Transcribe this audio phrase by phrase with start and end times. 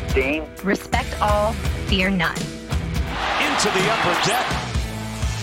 [0.00, 0.44] 15.
[0.62, 1.54] Respect all,
[1.88, 2.36] fear none.
[2.36, 4.46] Into the upper deck.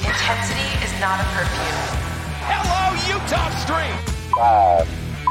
[0.06, 1.82] Intensity is not a perfume.
[2.46, 3.98] Hello, Utah Street.
[4.38, 4.88] Five,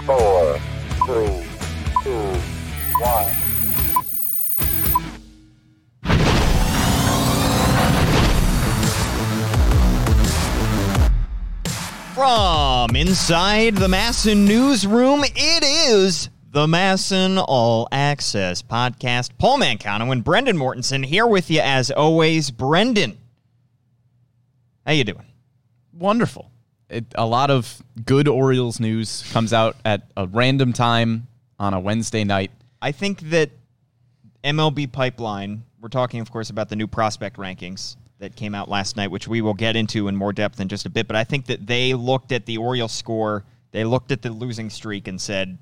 [0.07, 0.59] four,
[1.07, 1.47] three,
[2.03, 2.27] two,
[2.99, 3.31] one.
[12.15, 19.31] From inside the Masson newsroom, it is the Masson All Access podcast.
[19.39, 22.51] Paul Mancano and Brendan Mortensen here with you as always.
[22.51, 23.17] Brendan,
[24.85, 25.25] how you doing?
[25.95, 26.51] wonderful.
[26.91, 31.27] It, a lot of good Orioles news comes out at a random time
[31.59, 32.51] on a Wednesday night.
[32.83, 33.51] I think that
[34.45, 38.97] MLB Pipeline, we're talking, of course, about the new prospect rankings that came out last
[38.97, 41.07] night, which we will get into in more depth in just a bit.
[41.07, 44.69] But I think that they looked at the Orioles score, they looked at the losing
[44.69, 45.57] streak and said,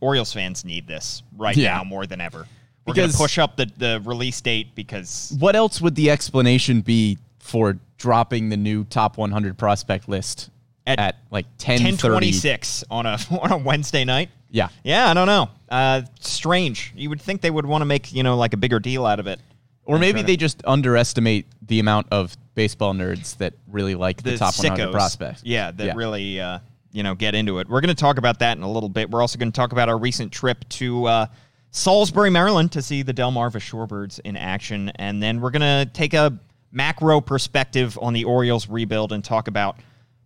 [0.00, 1.74] Orioles fans need this right Yeah.
[1.76, 2.46] now more than ever.
[2.86, 6.80] We're going to push up the, the release date because What else would the explanation
[6.80, 10.50] be for dropping the new top 100 prospect list
[10.86, 14.30] At at, like 10 1026 on a, on a Wednesday night.
[14.50, 14.68] Yeah.
[14.82, 15.48] Yeah, I don't know.
[15.68, 16.92] Uh, strange.
[16.96, 19.20] You would think they would want to make, you know, like a bigger deal out
[19.20, 19.38] of it.
[19.84, 24.38] Or maybe they just underestimate the amount of baseball nerds that really like the, the
[24.38, 25.42] top 100 sickos, prospects.
[25.44, 25.92] Yeah, that Yeah.
[25.94, 26.58] really uh,
[26.92, 27.68] you know get into it.
[27.68, 29.10] We're going to talk about that in a little bit.
[29.10, 31.26] We're also going to talk about our recent trip to uh,
[31.70, 36.14] Salisbury, Maryland, to see the Delmarva Shorebirds in action, and then we're going to take
[36.14, 36.38] a
[36.72, 39.78] macro perspective on the Orioles rebuild and talk about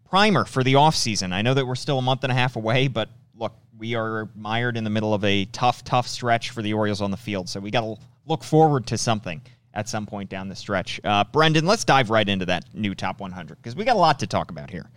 [0.09, 1.33] primer for the offseason.
[1.33, 4.29] I know that we're still a month and a half away, but look, we are
[4.37, 7.49] mired in the middle of a tough, tough stretch for the Orioles on the field,
[7.49, 9.43] so we got to look forward to something
[9.75, 11.01] at some point down the stretch.
[11.05, 14.21] Uh, Brendan, let's dive right into that new top 100 because we got a lot
[14.21, 14.89] to talk about here.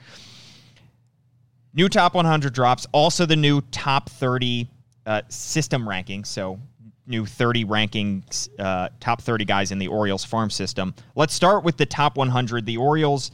[1.74, 4.70] New top 100 drops, also the new top 30
[5.06, 6.28] uh, system rankings.
[6.28, 6.60] So,
[7.06, 10.94] new 30 rankings, uh, top 30 guys in the Orioles farm system.
[11.16, 12.66] Let's start with the top 100.
[12.66, 13.32] The Orioles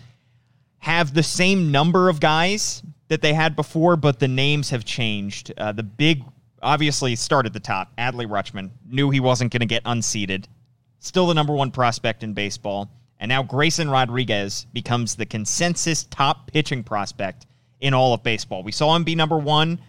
[0.79, 5.53] have the same number of guys that they had before, but the names have changed.
[5.57, 6.23] Uh, the big,
[6.61, 7.95] obviously, start at the top.
[7.97, 10.47] Adley Rutschman knew he wasn't going to get unseated.
[10.99, 12.89] Still the number one prospect in baseball.
[13.19, 17.45] And now Grayson Rodriguez becomes the consensus top pitching prospect
[17.83, 18.63] in all of baseball.
[18.63, 19.79] We saw him be number one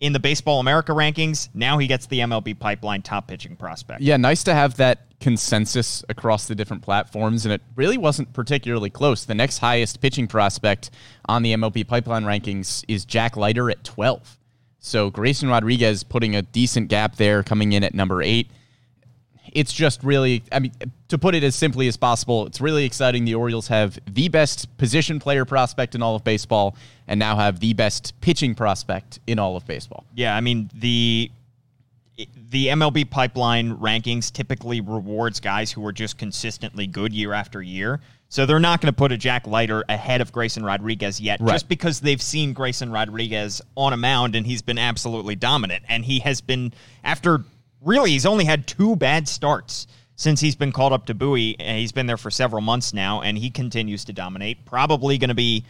[0.00, 1.48] in the Baseball America rankings.
[1.54, 4.02] Now he gets the MLB pipeline top pitching prospect.
[4.02, 8.90] Yeah, nice to have that consensus across the different platforms, and it really wasn't particularly
[8.90, 9.24] close.
[9.24, 10.90] The next highest pitching prospect
[11.26, 14.36] on the MLB pipeline rankings is Jack Leiter at 12.
[14.80, 18.50] So Grayson Rodriguez putting a decent gap there, coming in at number eight.
[19.56, 20.72] It's just really, I mean,
[21.08, 23.24] to put it as simply as possible, it's really exciting.
[23.24, 26.76] The Orioles have the best position player prospect in all of baseball,
[27.08, 30.04] and now have the best pitching prospect in all of baseball.
[30.14, 31.30] Yeah, I mean the
[32.50, 38.00] the MLB pipeline rankings typically rewards guys who are just consistently good year after year.
[38.28, 41.52] So they're not going to put a Jack Leiter ahead of Grayson Rodriguez yet, Right.
[41.52, 45.84] just because they've seen Grayson Rodriguez on a mound and he's been absolutely dominant.
[45.88, 46.72] And he has been
[47.04, 47.44] after
[47.86, 49.86] really he's only had two bad starts
[50.16, 51.56] since he's been called up to Bowie.
[51.58, 54.64] And he's been there for several months now, and he continues to dominate.
[54.64, 55.64] Probably going to be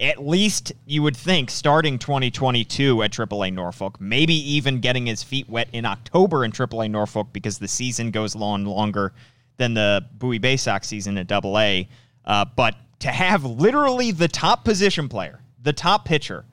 [0.00, 5.48] at least you would think starting 2022 at AAA Norfolk, maybe even getting his feet
[5.48, 9.12] wet in October in AAA Norfolk because the season goes long longer
[9.56, 11.82] than the Bowie Baysox season at AA.
[12.24, 16.44] Uh, but to have literally the top position player, the top pitcher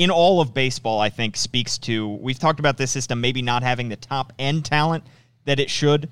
[0.00, 2.08] in all of baseball, I think speaks to.
[2.08, 5.04] We've talked about this system maybe not having the top end talent
[5.44, 6.08] that it should,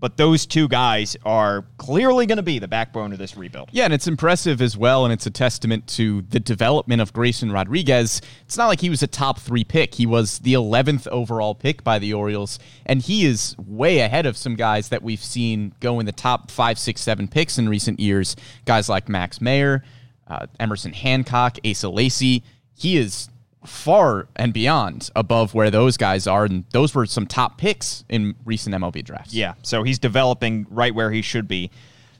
[0.00, 3.68] but those two guys are clearly going to be the backbone of this rebuild.
[3.72, 7.52] Yeah, and it's impressive as well, and it's a testament to the development of Grayson
[7.52, 8.22] Rodriguez.
[8.46, 9.96] It's not like he was a top three pick.
[9.96, 14.38] He was the 11th overall pick by the Orioles, and he is way ahead of
[14.38, 18.00] some guys that we've seen go in the top five, six, seven picks in recent
[18.00, 18.34] years.
[18.64, 19.84] Guys like Max Mayer,
[20.26, 22.42] uh, Emerson Hancock, Asa Lacy.
[22.76, 23.28] He is
[23.64, 28.34] far and beyond above where those guys are, and those were some top picks in
[28.44, 29.34] recent MLB drafts.
[29.34, 31.70] Yeah, so he's developing right where he should be.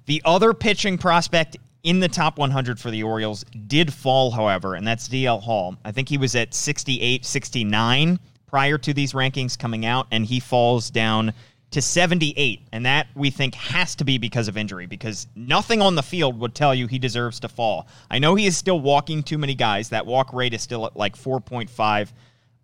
[0.07, 4.87] The other pitching prospect in the top 100 for the Orioles did fall, however, and
[4.87, 5.77] that's DL Hall.
[5.85, 10.41] I think he was at 68, 69 prior to these rankings coming out, and he
[10.41, 11.33] falls down
[11.77, 12.63] to 78.
[12.73, 16.41] And that we think has to be because of injury, because nothing on the field
[16.41, 17.87] would tell you he deserves to fall.
[18.11, 19.91] I know he is still walking too many guys.
[19.91, 22.13] That walk rate is still at like 4.5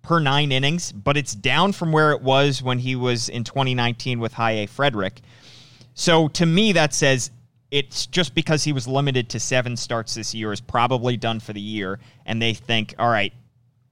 [0.00, 4.18] per nine innings, but it's down from where it was when he was in 2019
[4.18, 5.20] with High A Frederick.
[5.92, 7.30] So to me, that says
[7.70, 11.52] it's just because he was limited to seven starts this year is probably done for
[11.52, 12.00] the year.
[12.24, 13.34] And they think, all right,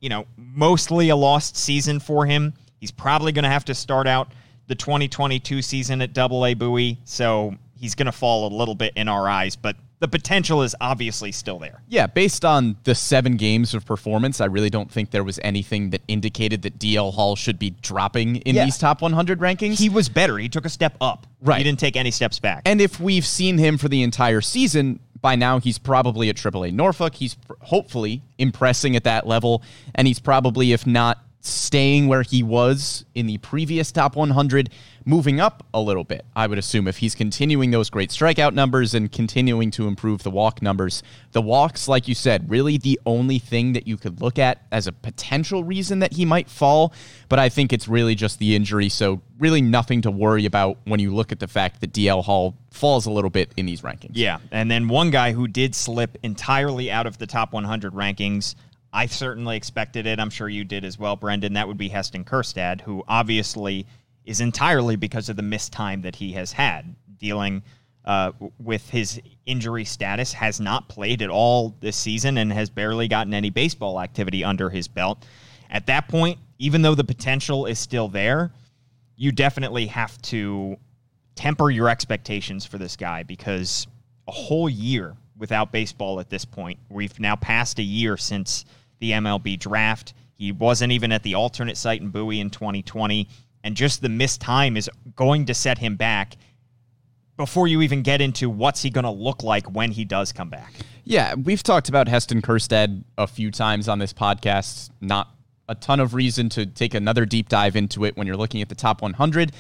[0.01, 2.55] you know, mostly a lost season for him.
[2.79, 4.33] He's probably going to have to start out
[4.71, 8.93] the 2022 season at Double A Bowie, so he's going to fall a little bit
[8.95, 11.83] in our eyes, but the potential is obviously still there.
[11.89, 15.91] Yeah, based on the seven games of performance, I really don't think there was anything
[15.91, 18.65] that indicated that DL Hall should be dropping in Yeah.
[18.65, 19.79] these top 100 rankings.
[19.79, 20.39] He was better.
[20.39, 21.27] He took a step up.
[21.43, 21.59] Right.
[21.59, 22.63] He didn't take any steps back.
[22.65, 26.71] And if we've seen him for the entire season, by now he's probably at AAA
[26.73, 27.17] Norfolk.
[27.17, 29.63] He's pr- hopefully impressing at that level.
[29.97, 34.71] And he's probably, if not staying where he was in the previous top 100,
[35.05, 38.95] moving up a little bit, I would assume, if he's continuing those great strikeout numbers
[38.95, 41.03] and continuing to improve the walk numbers.
[41.33, 44.87] The walks, like you said, really the only thing that you could look at as
[44.87, 46.93] a potential reason that he might fall.
[47.29, 48.89] But I think it's really just the injury.
[48.89, 52.55] So, really nothing to worry about when you look at the fact that DL Hall
[52.71, 54.13] falls a little bit in these rankings.
[54.13, 58.55] Yeah, and then one guy who did slip entirely out of the top 100 rankings.
[58.93, 60.19] I certainly expected it.
[60.19, 61.53] I'm sure you did as well, Brendan.
[61.53, 63.87] That would be Heston Kjerstad, who obviously
[64.25, 67.63] is entirely because of the missed time that he has had dealing
[68.05, 70.33] uh, with his injury status.
[70.33, 74.71] Has not played at all this season and has barely gotten any baseball activity under
[74.71, 75.25] his belt.
[75.71, 78.51] At that point, even though the potential is still there,
[79.17, 80.77] you definitely have to
[81.37, 83.87] temper your expectations for this guy because
[84.27, 86.79] a whole year without baseball at this point.
[86.91, 88.65] We've now passed a year since
[89.01, 90.15] the MLB draft.
[90.35, 93.29] He wasn't even at the alternate site in Bowie in 2020.
[93.63, 96.37] And just the missed time is going to set him back
[97.37, 100.49] before you even get into what's he going to look like when he does come
[100.49, 100.73] back.
[101.05, 104.91] Yeah, we've talked about Heston Kjerstad a few times on this podcast.
[105.01, 105.29] Not
[105.69, 108.69] a ton of reason to take another deep dive into it when you're looking at
[108.69, 109.53] the top 100.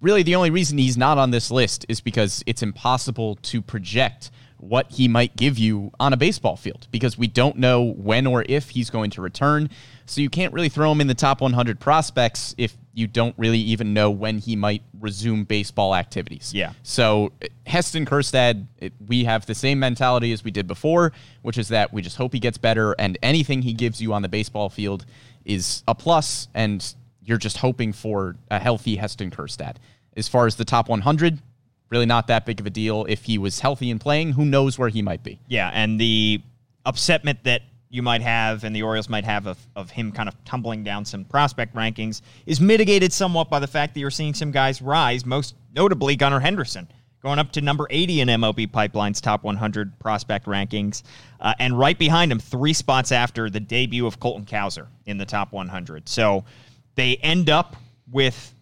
[0.00, 4.30] Really, the only reason he's not on this list is because it's impossible to project
[4.58, 8.44] what he might give you on a baseball field because we don't know when or
[8.48, 9.70] if he's going to return.
[10.06, 13.58] So you can't really throw him in the top 100 prospects if you don't really
[13.58, 16.52] even know when he might resume baseball activities.
[16.52, 16.72] Yeah.
[16.82, 17.32] So
[17.66, 21.12] Heston Kjerstad, it, we have the same mentality as we did before,
[21.42, 24.22] which is that we just hope he gets better, and anything he gives you on
[24.22, 25.06] the baseball field
[25.44, 29.76] is a plus, and you're just hoping for a healthy Heston Kjerstad.
[30.16, 31.38] As far as the top 100,
[31.90, 33.06] really not that big of a deal.
[33.08, 35.40] If he was healthy and playing, who knows where he might be?
[35.48, 36.42] Yeah, and the
[36.86, 40.44] upsetment that you might have and the Orioles might have of, of him kind of
[40.44, 44.50] tumbling down some prospect rankings is mitigated somewhat by the fact that you're seeing some
[44.50, 46.88] guys rise, most notably Gunnar Henderson,
[47.22, 51.02] going up to number 80 in MLB Pipeline's top 100 prospect rankings.
[51.40, 55.26] Uh, and right behind him, three spots after the debut of Colton Cowser in the
[55.26, 56.08] top 100.
[56.08, 56.44] So
[56.94, 57.76] they end up
[58.10, 58.54] with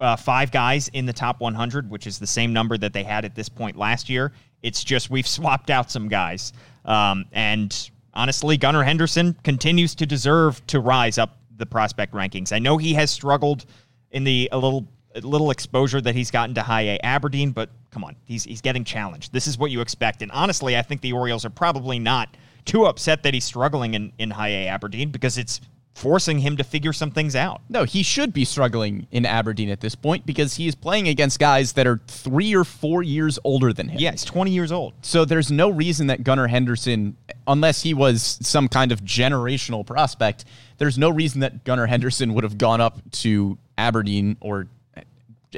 [0.00, 3.24] uh, five guys in the top 100, which is the same number that they had
[3.24, 4.32] at this point last year.
[4.62, 6.52] It's just we've swapped out some guys.
[6.84, 12.52] Um, and honestly, Gunnar Henderson continues to deserve to rise up the prospect rankings.
[12.52, 13.66] I know he has struggled
[14.10, 17.68] in the a little a little exposure that he's gotten to high A Aberdeen, but
[17.90, 19.32] come on, he's he's getting challenged.
[19.32, 20.22] This is what you expect.
[20.22, 24.12] And honestly, I think the Orioles are probably not too upset that he's struggling in,
[24.18, 25.60] in high A Aberdeen because it's
[25.94, 27.60] forcing him to figure some things out.
[27.68, 31.38] No, he should be struggling in Aberdeen at this point because he is playing against
[31.38, 33.98] guys that are three or four years older than him.
[33.98, 34.94] Yeah, he's 20 years old.
[35.02, 37.16] So there's no reason that Gunnar Henderson,
[37.46, 40.44] unless he was some kind of generational prospect,
[40.78, 44.68] there's no reason that Gunnar Henderson would have gone up to Aberdeen or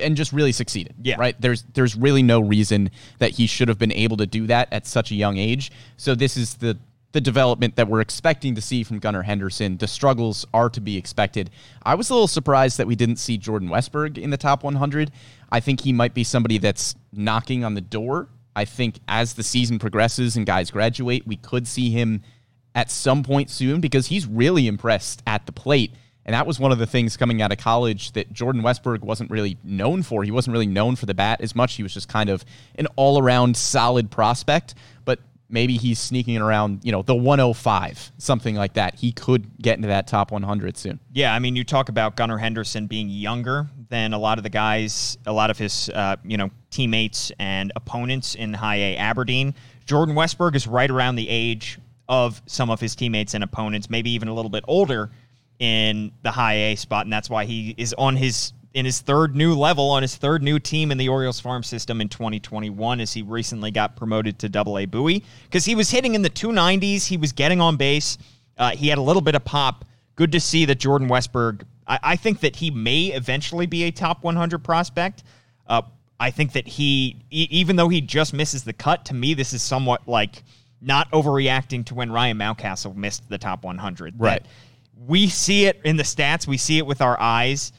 [0.01, 0.95] and just really succeeded.
[1.03, 1.17] Yeah.
[1.19, 1.39] Right.
[1.41, 4.87] There's there's really no reason that he should have been able to do that at
[4.87, 5.71] such a young age.
[5.97, 6.79] So this is the
[7.13, 9.77] the development that we're expecting to see from Gunnar Henderson.
[9.77, 11.51] The struggles are to be expected.
[11.83, 15.11] I was a little surprised that we didn't see Jordan Westburg in the top 100.
[15.51, 18.29] I think he might be somebody that's knocking on the door.
[18.57, 22.23] I think as the season progresses and guys graduate, we could see him
[22.75, 25.93] at some point soon because he's really impressed at the plate.
[26.25, 29.31] And that was one of the things coming out of college that Jordan Westburg wasn't
[29.31, 30.23] really known for.
[30.23, 31.75] He wasn't really known for the bat as much.
[31.75, 32.45] He was just kind of
[32.77, 34.75] an all around solid prospect.
[35.05, 35.19] But
[35.53, 38.95] maybe he's sneaking around, you know, the 105, something like that.
[38.97, 40.99] He could get into that top 100 soon.
[41.13, 44.51] Yeah, I mean, you talk about Gunnar Henderson being younger than a lot of the
[44.51, 49.55] guys, a lot of his, uh, you know, teammates and opponents in High A Aberdeen.
[49.85, 51.79] Jordan Westburg is right around the age
[52.09, 55.11] of some of his teammates and opponents, maybe even a little bit older
[55.59, 59.37] in the High A spot, and that's why he is on his in his third
[59.37, 63.13] new level on his third new team in the Orioles farm system in 2021 as
[63.13, 67.07] he recently got promoted to Double A Bowie because he was hitting in the 290s.
[67.07, 68.19] He was getting on base.
[68.57, 69.85] Uh, he had a little bit of pop.
[70.17, 71.63] Good to see that Jordan Westburg.
[71.87, 75.23] I, I think that he may eventually be a top 100 prospect.
[75.67, 75.83] Uh,
[76.21, 79.53] I think that he, e- even though he just misses the cut, to me this
[79.53, 80.43] is somewhat like
[80.81, 84.19] not overreacting to when Ryan Mountcastle missed the top 100.
[84.19, 84.47] That Right.
[85.07, 87.73] we see it in the stats, we see it with our eyes,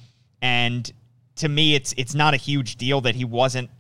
[0.44, 0.92] and
[1.38, 3.72] to me, it's it's not a huge deal that he wasn't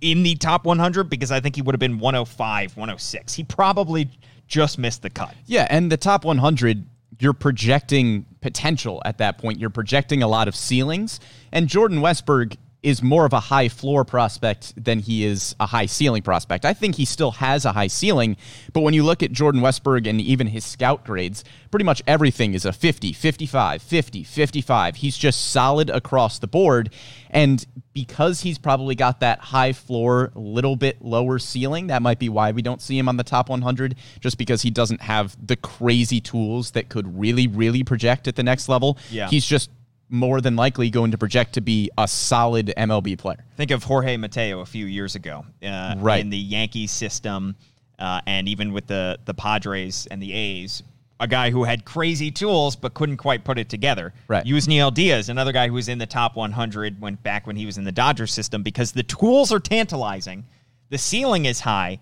[0.00, 3.34] in the top 100 because I think he would have been 105, 106.
[3.34, 4.08] He probably
[4.46, 5.34] just missed the cut.
[5.46, 6.86] Yeah, and the top 100,
[7.18, 9.58] you're projecting potential at that point.
[9.58, 11.18] You're projecting a lot of ceilings,
[11.50, 15.86] and Jordan Westburg is more of a high floor prospect than he is a high
[15.86, 16.66] ceiling prospect.
[16.66, 18.36] I think he still has a high ceiling,
[18.74, 22.52] but when you look at Jordan Westburg and even his scout grades, pretty much everything
[22.52, 24.96] is a 50, 55, 50, 55.
[24.96, 26.92] He's just solid across the board.
[27.30, 27.64] And
[27.94, 32.52] because he's probably got that high floor, little bit lower ceiling, that might be why
[32.52, 36.20] we don't see him on the top 100, just because he doesn't have the crazy
[36.20, 38.98] tools that could really, really project at the next level.
[39.10, 39.28] Yeah.
[39.28, 39.70] He's just
[40.08, 43.44] more than likely going to project to be a solid MLB player.
[43.56, 46.20] Think of Jorge Mateo a few years ago, uh, Right.
[46.20, 47.56] in the Yankees system,
[47.98, 50.82] uh, and even with the the Padres and the A's.
[51.20, 54.12] A guy who had crazy tools but couldn't quite put it together.
[54.28, 54.44] Right.
[54.44, 57.78] neil Diaz, another guy who was in the top 100 when back when he was
[57.78, 60.44] in the Dodgers system, because the tools are tantalizing,
[60.90, 62.00] the ceiling is high,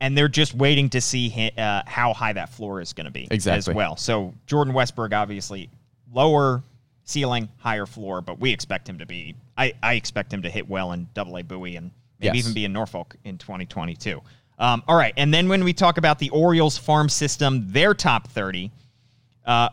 [0.00, 3.28] and they're just waiting to see uh, how high that floor is going to be
[3.30, 3.58] Exactly.
[3.72, 3.94] as well.
[3.96, 5.68] So Jordan Westburg, obviously
[6.12, 6.62] lower
[7.06, 9.34] ceiling, higher floor, but we expect him to be.
[9.56, 12.44] I, I expect him to hit well in Double A Bowie and maybe Yes.
[12.44, 14.20] even be in Norfolk in 2022.
[14.58, 18.28] Um, all right, and then when we talk about the Orioles farm system, their top
[18.28, 18.70] 30.
[19.44, 19.68] Uh,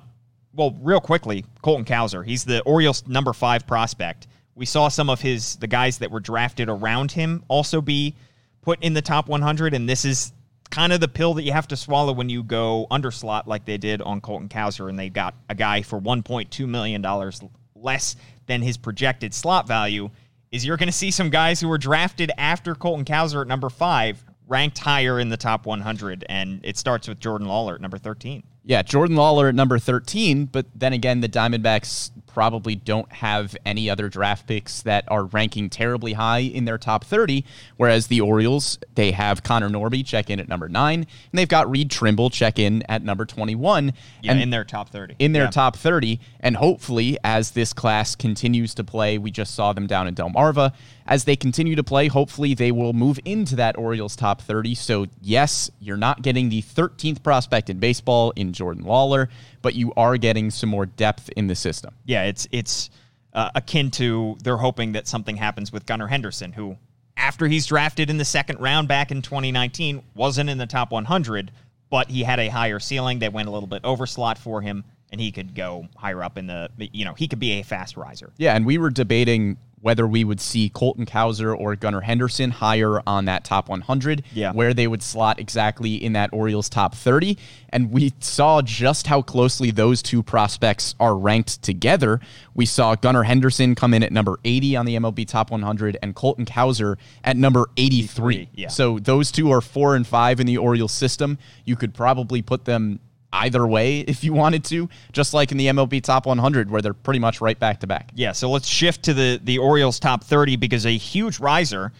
[0.54, 2.24] well, real quickly, Colton Cowser.
[2.24, 4.28] He's the Orioles' number five prospect.
[4.56, 8.14] We saw some of his the guys that were drafted around him also be
[8.62, 10.32] put in the top 100, and this is
[10.74, 13.78] kind of the pill that you have to swallow when you go underslot like they
[13.78, 17.42] did on Colton Cowser, and they got a guy for 1.2 million dollars
[17.76, 18.16] less
[18.48, 20.10] than his projected slot value.
[20.52, 23.70] Is you're going to see some guys who were drafted after Colton Cowser at number
[23.70, 28.00] five ranked higher in the top 100, and it starts with Jordan Lawlar at number
[28.00, 28.44] 13.
[28.66, 33.90] Yeah, Jordan Lawlar at number 13, but then again, the Diamondbacks probably don't have any
[33.90, 37.46] other draft picks that are ranking terribly high in their top 30,
[37.78, 41.70] whereas the Orioles, they have Connor Norby check in at number 9, and they've got
[41.70, 43.92] Reed Trimble check in at number 21.
[44.22, 45.16] Yeah, and in their top 30.
[45.20, 45.50] in their Yeah.
[45.52, 46.20] top 30.
[46.40, 50.72] And hopefully, as this class continues to play, we just saw them down in Delmarva.
[51.06, 54.74] As they continue to play, hopefully they will move into that Orioles top 30.
[54.74, 59.30] So, yes, you're not getting the 13th prospect in baseball in Jordan Lawlar,
[59.62, 61.94] but you are getting some more depth in the system.
[62.06, 62.90] Yeah, it's it's
[63.34, 66.78] uh, akin to they're hoping that something happens with Gunnar Henderson, who
[67.18, 71.52] after he's drafted in the second round back in 2019 wasn't in the top 100,
[71.90, 73.20] but he had a higher ceiling.
[73.20, 76.38] They went a little bit over slot for him, and he could go higher up
[76.38, 78.32] in the you know he could be a fast riser.
[78.38, 83.02] Yeah, and we were debating whether we would see Colton Cowser or Gunnar Henderson higher
[83.06, 84.54] on that top 100, Yeah.
[84.54, 87.38] where they would slot exactly in that Orioles top 30.
[87.70, 92.22] And we saw just how closely those two prospects are ranked together.
[92.56, 96.16] We saw Gunnar Henderson come in at number 80 on the MLB top 100 and
[96.16, 98.48] Colton Cowser at number 83.
[98.56, 98.70] yeah.
[98.70, 101.38] So those two are four and five in the Orioles system.
[101.66, 103.02] You could probably put them
[103.34, 106.94] either way if you wanted to, just like in the MLB top 100, where they're
[106.94, 108.12] pretty much right back to back.
[108.16, 111.92] Yeah, so let's shift to the the Orioles top 30 because a huge riser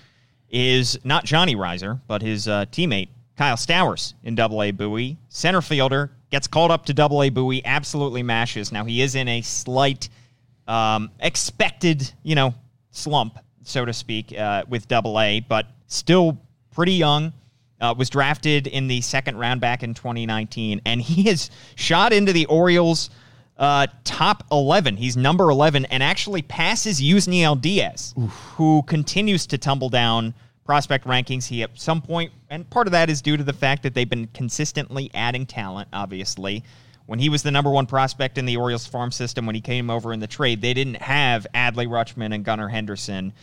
[0.50, 5.62] is not Johnny Rizer, but his uh, teammate Kyle Stowers in Double A Bowie, center
[5.62, 8.72] fielder, gets called up to Double A Bowie, absolutely mashes.
[8.72, 10.10] Now he is in a slight
[10.68, 12.54] um, expected, you know,
[12.92, 16.38] slump, so to speak, uh, with Double A, but still
[16.72, 17.34] pretty young.
[17.84, 22.32] Uh, was drafted in the second round back in 2019, and he has shot into
[22.32, 23.10] the Orioles'
[23.58, 24.96] uh, top 11.
[24.96, 28.14] He's number 11 and actually passes Yusniel Diaz,
[28.56, 31.46] who continues to tumble down prospect rankings.
[31.46, 34.10] He at some point, and part of that is due to the fact that they've
[34.10, 36.64] been consistently adding talent, obviously.
[37.06, 39.90] When he was the number one prospect in the Orioles farm system, when he came
[39.90, 43.34] over in the trade, they didn't have Adley Rutschman and Gunnar Henderson.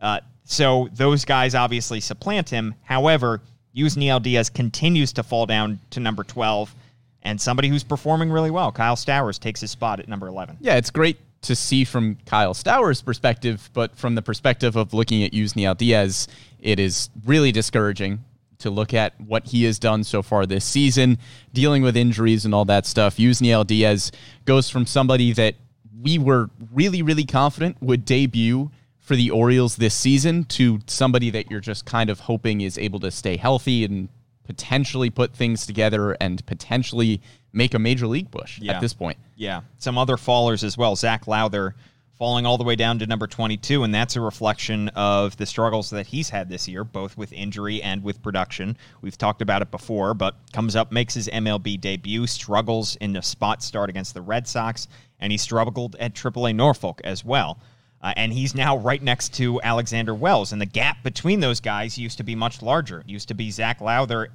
[0.00, 2.76] Uh, so those guys obviously supplant him.
[2.84, 3.42] However,
[3.78, 6.74] Yusniel Diaz continues to fall down to number 12,
[7.22, 10.56] and somebody who's performing really well, Kyle Stowers, takes his spot at number 11.
[10.60, 15.22] Yeah, it's great to see from Kyle Stowers' perspective, but from the perspective of looking
[15.22, 16.26] at Yusniel Diaz,
[16.60, 18.24] it is really discouraging
[18.58, 21.16] to look at what he has done so far this season,
[21.52, 23.18] dealing with injuries and all that stuff.
[23.18, 24.10] Yusniel Diaz
[24.44, 25.54] goes from somebody that
[26.02, 28.70] we were really, really confident would debut
[29.08, 33.00] for the Orioles this season to somebody that you're just kind of hoping is able
[33.00, 34.10] to stay healthy and
[34.44, 37.22] potentially put things together and potentially
[37.54, 38.72] make a major league push Yeah.
[38.74, 39.16] at this point.
[39.34, 40.94] Yeah, some other fallers as well.
[40.94, 41.74] Zach Lowther
[42.18, 45.88] falling all the way down to number 22, and that's a reflection of the struggles
[45.88, 48.76] that he's had this year, both with injury and with production.
[49.00, 53.22] We've talked about it before, but comes up, makes his MLB debut, struggles in a
[53.22, 54.86] spot start against the Red Sox,
[55.18, 57.58] and he struggled at AAA Norfolk as well.
[58.00, 61.98] Uh, and he's now right next to Alexander Wells, and the gap between those guys
[61.98, 63.00] used to be much larger.
[63.00, 64.28] It used to be Zach Lowther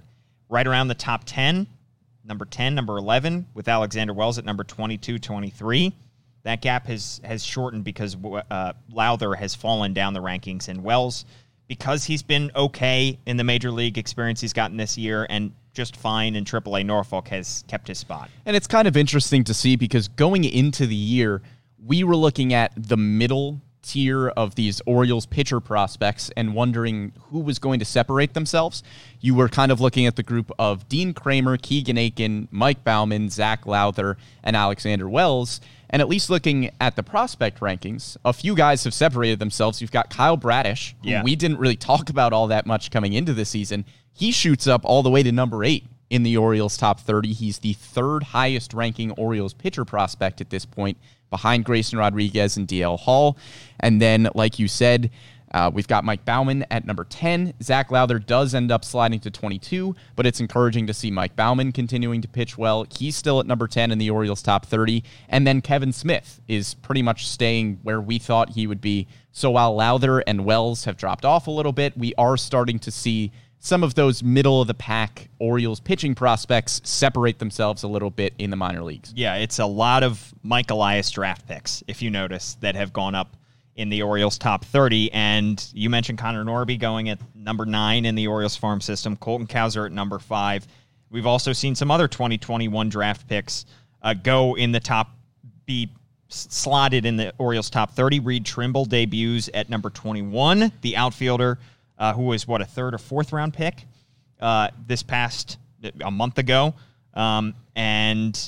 [0.50, 1.66] right around the top 10,
[2.26, 5.94] number 10, number 11, with Alexander Wells at number 22, 23.
[6.44, 8.18] That gap has has shortened because
[8.52, 11.24] uh, Lowther has fallen down the rankings, and Wells,
[11.68, 15.96] because he's been okay in the major league experience he's gotten this year, and just
[15.96, 18.30] fine in AAA Norfolk, has kept his spot.
[18.46, 21.42] And it's kind of interesting to see because going into the year,
[21.86, 27.40] we were looking at the middle tier of these Orioles pitcher prospects and wondering who
[27.40, 28.82] was going to separate themselves.
[29.20, 33.30] You were kind of looking at the group of Dean Kremer, Keegan Akin, Mike Baumann,
[33.30, 35.60] Zach Lowther, and Alexander Wells.
[35.90, 39.82] And at least looking at the prospect rankings, a few guys have separated themselves.
[39.82, 41.24] You've got Kyle Bradish, who Yeah.
[41.24, 43.84] we didn't really talk about all that much coming into the season.
[44.14, 47.34] He shoots up all the way to number eight in the Orioles top 30.
[47.34, 50.98] He's the third highest ranking Orioles pitcher prospect at this point,
[51.34, 53.40] behind Grayson Rodriguez and DL Hall.
[53.80, 55.10] And then, like you said,
[55.52, 57.56] uh, we've got Mike Baumann at number 10.
[57.64, 61.72] Zach Lowther does end up sliding to 22, but it's encouraging to see Mike Baumann
[61.72, 62.86] continuing to pitch well.
[62.96, 65.04] He's still at number 10 in the Orioles top 30.
[65.28, 69.08] And then Kevin Smith is pretty much staying where we thought he would be.
[69.32, 72.92] So while Lowther and Wells have dropped off a little bit, we are starting to
[72.92, 73.32] see
[73.64, 78.34] some of those middle of the pack Orioles pitching prospects separate themselves a little bit
[78.38, 79.14] in the minor leagues.
[79.16, 83.16] Yeah, it's a lot of Mike Elias draft picks, if you notice, that have gone
[83.16, 83.38] up
[83.78, 85.14] in the Orioles top 30.
[85.14, 89.48] And you mentioned Connor Norby going at number nine in the Orioles farm system, Colton
[89.48, 90.68] Cowser at number five.
[91.10, 93.66] We've also seen some other 2021 draft picks
[94.02, 95.12] uh, go in the top,
[95.66, 95.90] be
[96.28, 98.20] slotted in the Orioles top 30.
[98.20, 101.60] Reed Trimble debuts at number 21, the outfielder
[101.98, 103.86] uh, who was, what, a third or fourth round pick
[104.40, 105.58] uh, this past
[106.04, 106.74] a month ago.
[107.14, 108.40] Um, and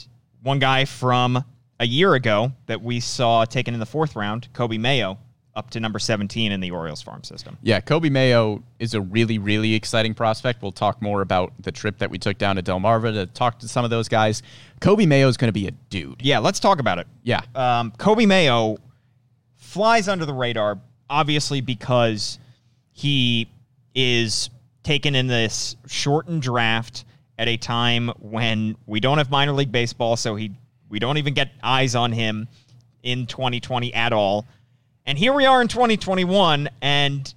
[0.42, 1.44] one guy from
[1.80, 5.18] a year ago that we saw taken in the fourth round, Coby Mayo,
[5.56, 7.58] up to number 17 in the Orioles farm system.
[7.62, 10.62] Yeah, Coby Mayo is a really, really exciting prospect.
[10.62, 13.68] We'll talk more about the trip that we took down to Delmarva to talk to
[13.68, 14.44] some of those guys.
[14.82, 16.22] Coby Mayo is going to be a dude.
[16.22, 17.08] Yeah, let's talk about it.
[17.24, 17.42] Yeah.
[17.56, 18.78] Um, Coby Mayo
[19.56, 20.80] flies under the radar,
[21.10, 22.38] obviously, because
[22.98, 23.48] he
[23.94, 24.50] is
[24.84, 27.04] taken in this shortened draft
[27.38, 30.52] at a time when we don't have minor league baseball, so he
[30.90, 32.48] we don't even get eyes on him
[33.04, 34.46] in 2020 at all.
[35.06, 37.34] And here we are in 2021, and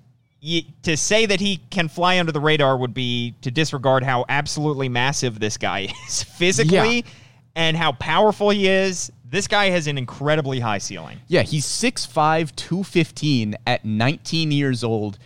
[0.84, 4.88] to say that he can fly under the radar would be to disregard how absolutely
[4.88, 7.10] massive this guy is physically Yeah.
[7.56, 9.10] and how powerful he is.
[9.28, 11.18] This guy has an incredibly high ceiling.
[11.26, 15.18] Yeah, he's 6'5, 215 at 19 years old.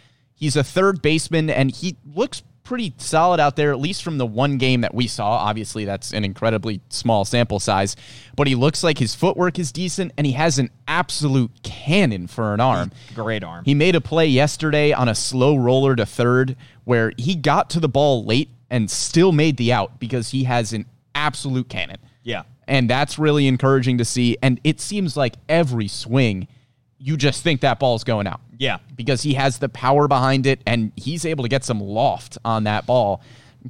[0.43, 4.27] He's a third baseman, and he looks pretty solid out there, at least from the
[4.27, 5.37] one game that we saw.
[5.37, 7.95] Obviously, that's an incredibly small sample size,
[8.35, 12.55] but he looks like his footwork is decent, and he has an absolute cannon for
[12.55, 12.91] an arm.
[13.15, 13.65] Great arm.
[13.65, 17.79] He made a play yesterday on a slow roller to third where he got to
[17.79, 21.99] the ball late and still made the out because he has an absolute cannon.
[22.25, 22.43] Yeah.
[22.67, 24.39] And that's really encouraging to see.
[24.43, 26.49] And it seems like every swing,
[26.99, 28.41] you just think that ball's going out.
[28.63, 28.79] Yeah.
[28.95, 32.65] Because he has the power behind it and he's able to get some loft on
[32.65, 33.21] that ball.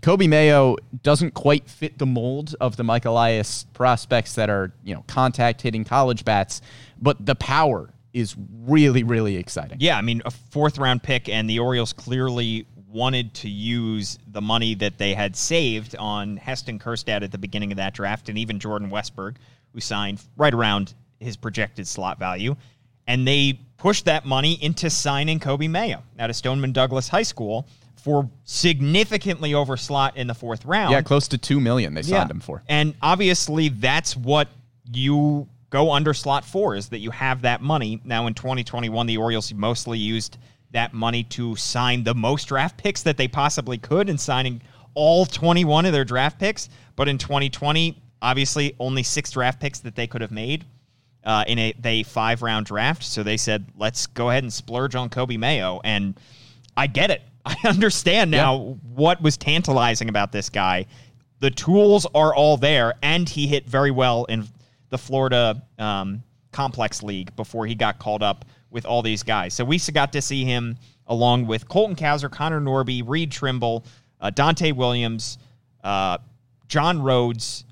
[0.03, 4.95] Coby Mayo doesn't quite fit the mold of the Mike Elias prospects that are, you
[4.95, 6.61] know, contact hitting college bats,
[7.01, 9.79] but the power is really, really exciting.
[9.81, 14.43] Yeah, I mean, a fourth round pick, and the Orioles clearly wanted to use the
[14.43, 18.37] money that they had saved on Heston Kjerstad at the beginning of that draft, and
[18.37, 19.37] even Jordan Westburg,
[19.73, 22.55] who signed right around his projected slot value.
[23.13, 27.69] And they pushed that money into signing Coby Mayo out of Stoneman Douglas High School
[27.97, 30.93] for significantly over slot in the fourth round.
[30.93, 32.63] Yeah, close to 2 million they signed him for.
[32.71, 34.49] And obviously, that's what
[34.91, 38.01] you go under slot for is that you have that money.
[38.03, 40.39] Now, in 2021, the Orioles mostly used
[40.71, 44.63] that money to sign the most draft picks that they possibly could in signing
[44.95, 46.71] all 21 of their draft picks.
[46.97, 50.65] But in 2020, obviously, only six draft picks that they could have made.
[51.25, 54.97] Uh, in a they five round draft, so they said, "Let's go ahead and splurge
[54.97, 56.19] on Coby Mayo." And
[56.77, 57.23] I get it.
[57.45, 60.87] I understand now what was tantalizing about this guy.
[61.39, 64.49] The tools are all there, and he hit very well in
[64.91, 69.55] the Florida um, Complex League before he got called up with all these guys.
[69.55, 73.85] So we got to see him along with Colton Cowser, Connor Norby, Reed Trimble,
[74.21, 75.39] uh, Dante Williams,
[75.83, 76.19] uh,
[76.69, 77.65] John Rhodes,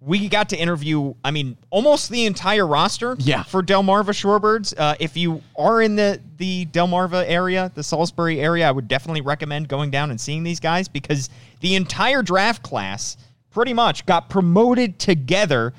[0.00, 3.42] we got to interview, I mean, almost the entire roster Yeah.
[3.42, 4.72] for Delmarva Shorebirds.
[4.78, 9.22] Uh, if you are in the, the Delmarva area, the Salisbury area, I would definitely
[9.22, 11.30] recommend going down and seeing these guys because
[11.60, 13.16] the entire draft class
[13.50, 15.72] pretty much got promoted together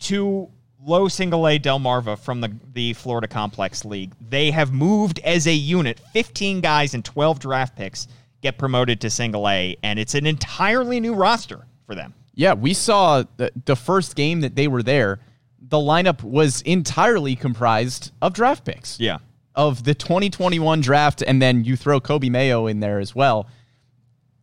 [0.00, 0.48] to
[0.84, 4.12] low single A Delmarva from the, the Florida Complex League.
[4.28, 8.08] They have moved as a unit, 15 guys and 12 draft picks
[8.42, 12.12] get promoted to single A, and it's an entirely new roster for them.
[12.34, 15.20] Yeah, we saw the, the first game that they were there.
[15.60, 18.98] The lineup was entirely comprised of draft picks.
[19.00, 19.18] Yeah.
[19.54, 23.48] Of the 2021 draft, and then you throw Coby Mayo in there as well,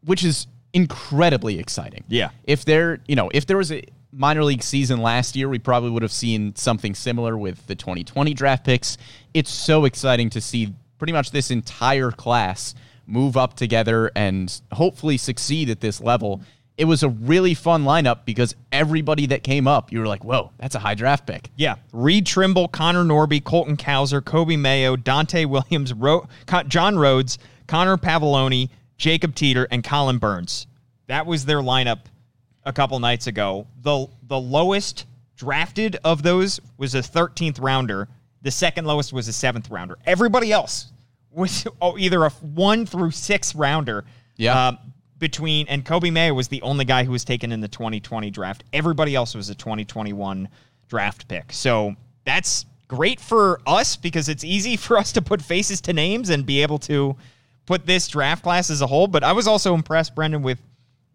[0.05, 2.03] which is incredibly exciting.
[2.07, 2.29] Yeah.
[2.45, 5.89] If there, you know, if there was a minor league season last year, we probably
[5.89, 8.97] would have seen something similar with the 2020 draft picks.
[9.33, 12.75] It's so exciting to see pretty much this entire class
[13.07, 16.41] move up together and hopefully succeed at this level.
[16.81, 20.49] It was a really fun lineup because everybody that came up, you were like, whoa,
[20.57, 21.51] that's a high draft pick.
[21.55, 21.75] Yeah.
[21.93, 26.27] Reed Trimble, Connor Norby, Colton Cowser, Coby Mayo, Dante Williams, Ro-
[26.67, 30.65] John Rhodes, Connor Pavolony, Jacob Teter, and Collin Burns.
[31.05, 31.99] That was their lineup
[32.63, 33.67] a couple nights ago.
[33.81, 38.07] The the lowest drafted of those was a 13th rounder.
[38.41, 39.99] The second lowest was a seventh rounder.
[40.07, 40.91] Everybody else
[41.29, 44.03] was oh, either a one through six rounder.
[44.35, 44.69] Yeah.
[44.69, 44.77] Um,
[45.21, 48.65] between and Coby Mayo was the only guy who was taken in the 2020 draft.
[48.73, 50.49] Everybody else was a 2021
[50.89, 51.53] draft pick.
[51.53, 56.29] So that's great for us because it's easy for us to put faces to names
[56.29, 57.15] and be able to
[57.65, 59.07] put this draft class as a whole.
[59.07, 60.59] But I was also impressed, Brendan, with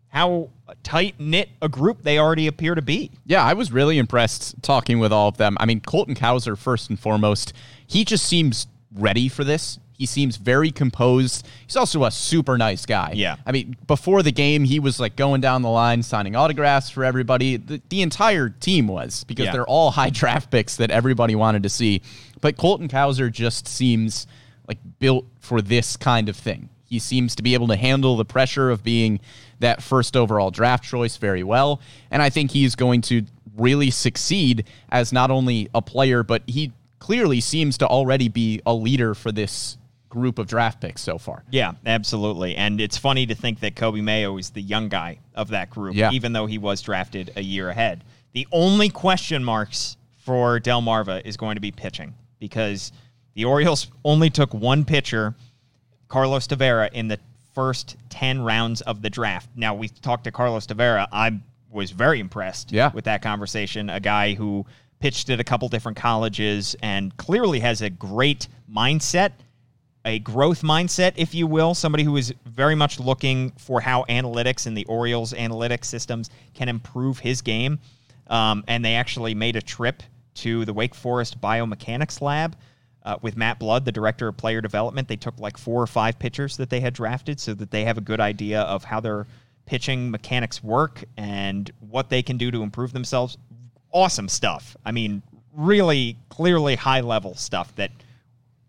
[0.09, 0.49] how
[0.83, 3.11] tight knit a group they already appear to be.
[3.27, 5.57] Yeah, I was really impressed talking with all of them.
[5.61, 7.53] I mean, Colton Cowser, first and foremost,
[7.87, 9.79] he just seems ready for this.
[9.99, 11.47] He seems very composed.
[11.67, 13.13] He's also a super nice guy.
[13.15, 13.37] Yeah.
[13.47, 17.05] I mean, before the game, he was like going down the line, signing autographs for
[17.05, 17.57] everybody.
[17.57, 19.53] The, the entire team was because Yeah.
[19.53, 22.03] they're all high draft picks that everybody wanted to see.
[22.41, 24.27] But Colton Cowser just seems
[24.69, 26.69] like built for this kind of thing.
[26.85, 29.21] He seems to be able to handle the pressure of being
[29.61, 31.81] that first overall draft choice very well.
[32.11, 33.23] And I think he's going to
[33.57, 38.75] really succeed as not only a player, but he clearly seems to already be a
[38.75, 39.79] leader for this
[40.17, 41.45] group of draft picks so far.
[41.51, 42.57] Yeah, absolutely.
[42.57, 45.95] And it's funny to think that Coby Mayo is the young guy of that group,
[45.95, 46.11] Yeah.
[46.13, 48.03] even though he was drafted a year ahead.
[48.33, 52.93] The only question marks for Delmarva is going to be pitching because
[53.35, 55.35] the Orioles only took one pitcher,
[56.09, 57.19] Carlos Tavera, in the
[57.55, 59.51] first 10 rounds of the draft.
[59.55, 61.07] Now, we talked to Carlos Tavera.
[61.13, 61.39] I
[61.71, 62.91] was very impressed Yeah.
[62.95, 63.91] with that conversation.
[63.91, 64.65] A guy who
[64.99, 69.33] pitched at a couple different colleges and clearly has a great mindset
[70.07, 74.67] a growth mindset, if you will, somebody who is very much looking for how analytics
[74.67, 77.81] and the Orioles analytics systems can improve his game.
[78.29, 80.03] Um, and they actually made a trip
[80.37, 82.57] to the Wake Forest Biomechanics Lab
[83.03, 85.09] uh, with Matt Blood, the director of player development.
[85.09, 87.99] They took like four or five pitchers that they had drafted so that they have
[87.99, 89.27] a good idea of how their
[89.67, 93.37] pitching mechanics work and what they can do to improve themselves.
[93.91, 94.77] Awesome stuff.
[94.85, 97.91] I mean, really clearly high level stuff that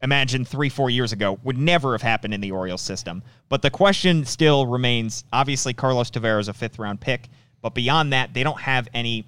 [0.03, 3.23] imagine three, four years ago would never have happened in the Orioles system.
[3.49, 7.29] But the question still remains obviously, Carlos Tavera is a fifth round pick,
[7.61, 9.25] but beyond that, they don't have any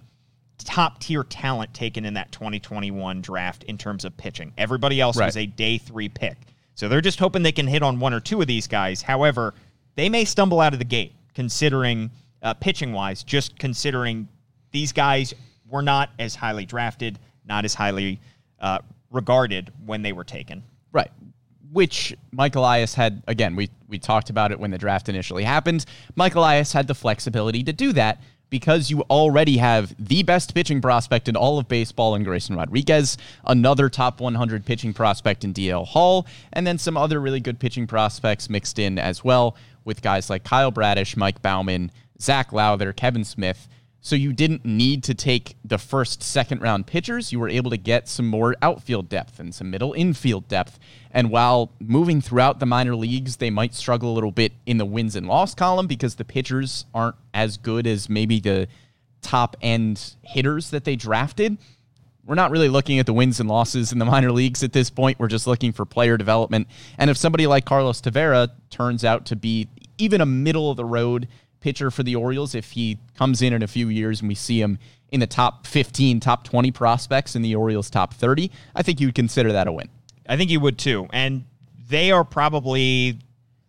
[0.58, 4.52] top tier talent taken in that 2021 draft in terms of pitching.
[4.58, 5.28] Everybody else Right.
[5.28, 6.38] was a day three pick.
[6.76, 9.02] So they're just hoping they can hit on one or two of these guys.
[9.02, 9.54] However,
[9.96, 14.28] they may stumble out of the gate considering uh, pitching wise, just considering
[14.72, 15.34] these guys
[15.70, 18.20] were not as highly drafted, not as highly
[18.60, 18.80] uh,
[19.12, 20.64] regarded when they were taken.
[20.92, 21.12] Right.
[21.72, 25.86] Which Mike Elias had again, we we talked about it when the draft initially happened.
[26.16, 30.82] Mike Elias had the flexibility to do that because you already have the best pitching
[30.82, 35.86] prospect in all of baseball in Grayson Rodriguez, another top 100 pitching prospect in DL
[35.86, 40.30] Hall, and then some other really good pitching prospects mixed in as well with guys
[40.30, 41.92] like Kyle Bradish, Mike Baumann,
[42.22, 43.68] Zach Lowther, Kevin Smith.
[44.02, 47.32] So you didn't need to take the first, second round pitchers.
[47.32, 50.80] You were able to get some more outfield depth and some middle infield depth.
[51.12, 54.86] And while moving throughout the minor leagues, they might struggle a little bit in the
[54.86, 58.68] wins and loss column because the pitchers aren't as good as maybe the
[59.22, 61.58] top end hitters that they drafted.
[62.26, 64.90] We're not really looking at the wins and losses in the minor leagues at this
[64.90, 65.20] point.
[65.20, 66.68] We're just looking for player development.
[66.98, 70.86] And if somebody like Carlos Tavera turns out to be even a middle of the
[70.86, 71.28] road
[71.60, 74.62] pitcher for the Orioles, if he comes in in a few years and we see
[74.62, 74.80] him
[75.12, 79.08] in the top 15, top 20 prospects in the Orioles top 30, I think you
[79.08, 79.90] would consider that a win.
[80.28, 81.08] I think you would too.
[81.12, 81.46] And
[81.90, 83.20] they are probably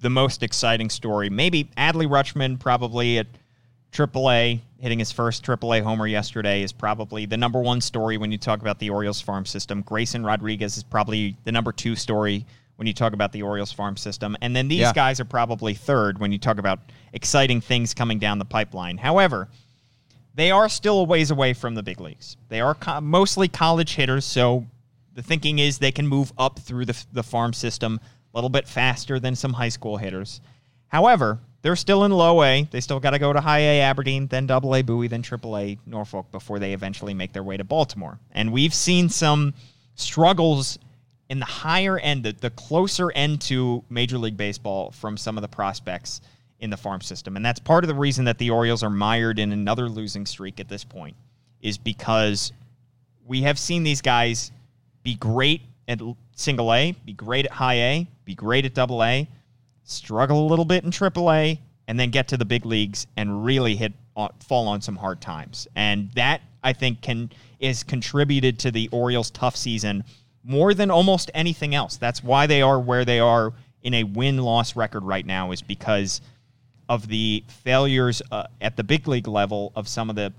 [0.00, 1.30] the most exciting story.
[1.30, 3.26] Maybe Adley Rutschman probably at
[3.92, 8.38] AAA hitting his first AAA homer yesterday is probably the number one story when you
[8.38, 9.82] talk about the Orioles farm system.
[9.82, 12.46] Grayson Rodriguez is probably the number two story
[12.80, 14.34] when you talk about the Orioles farm system.
[14.40, 14.94] And then these Yeah.
[14.94, 16.80] guys are probably third when you talk about
[17.12, 18.96] exciting things coming down the pipeline.
[18.96, 19.48] However,
[20.34, 22.38] they are still a ways away from the big leagues.
[22.48, 24.64] They are co- mostly college hitters, so
[25.14, 28.00] the thinking is they can move up through the, the farm system
[28.32, 30.40] a little bit faster than some high school hitters.
[30.88, 32.62] However, they're still in low A.
[32.70, 35.58] They still got to go to high A Aberdeen, then double A Bowie, then triple
[35.58, 38.18] A Norfolk before they eventually make their way to Baltimore.
[38.32, 39.52] And we've seen some
[39.96, 40.78] struggles
[41.30, 45.42] in the higher end, the, the closer end to Major League Baseball from some of
[45.42, 46.20] the prospects
[46.58, 47.36] in the farm system.
[47.36, 50.58] And that's part of the reason that the Orioles are mired in another losing streak
[50.58, 51.16] at this point,
[51.62, 52.52] is because
[53.26, 54.50] we have seen these guys
[55.04, 56.00] be great at
[56.34, 59.28] single A, be great at high A, be great at double A,
[59.84, 63.44] struggle a little bit in triple A, and then get to the big leagues and
[63.44, 63.92] really hit
[64.40, 65.68] fall on some hard times.
[65.76, 70.04] And that I think can is contributed to the Orioles' tough season
[70.42, 71.96] more than almost anything else.
[71.96, 76.20] That's why they are where they are in a win-loss record right now is because
[76.88, 80.32] of the failures uh, at the big league level of some of the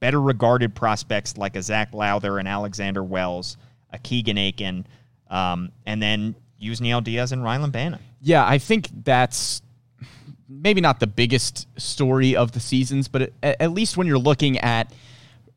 [0.00, 3.56] better regarded prospects like a Zach Lowther and Alexander Wells,
[3.90, 4.86] a Keegan Akin,
[5.30, 8.00] um, and then Yusniel Diaz and Rylan Bannon.
[8.20, 9.62] Yeah, I think that's
[10.48, 14.92] maybe not the biggest story of the seasons, but at least when you're looking at,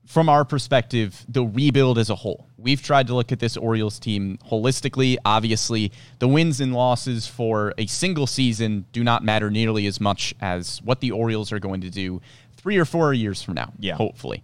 [0.05, 2.47] from our perspective, the rebuild as a whole.
[2.57, 5.17] We've tried to look at this Orioles team holistically.
[5.25, 10.33] Obviously, the wins and losses for a single season do not matter nearly as much
[10.41, 12.21] as what the Orioles are going to do
[12.55, 13.95] three or four years from now, Yeah.
[13.95, 14.43] hopefully.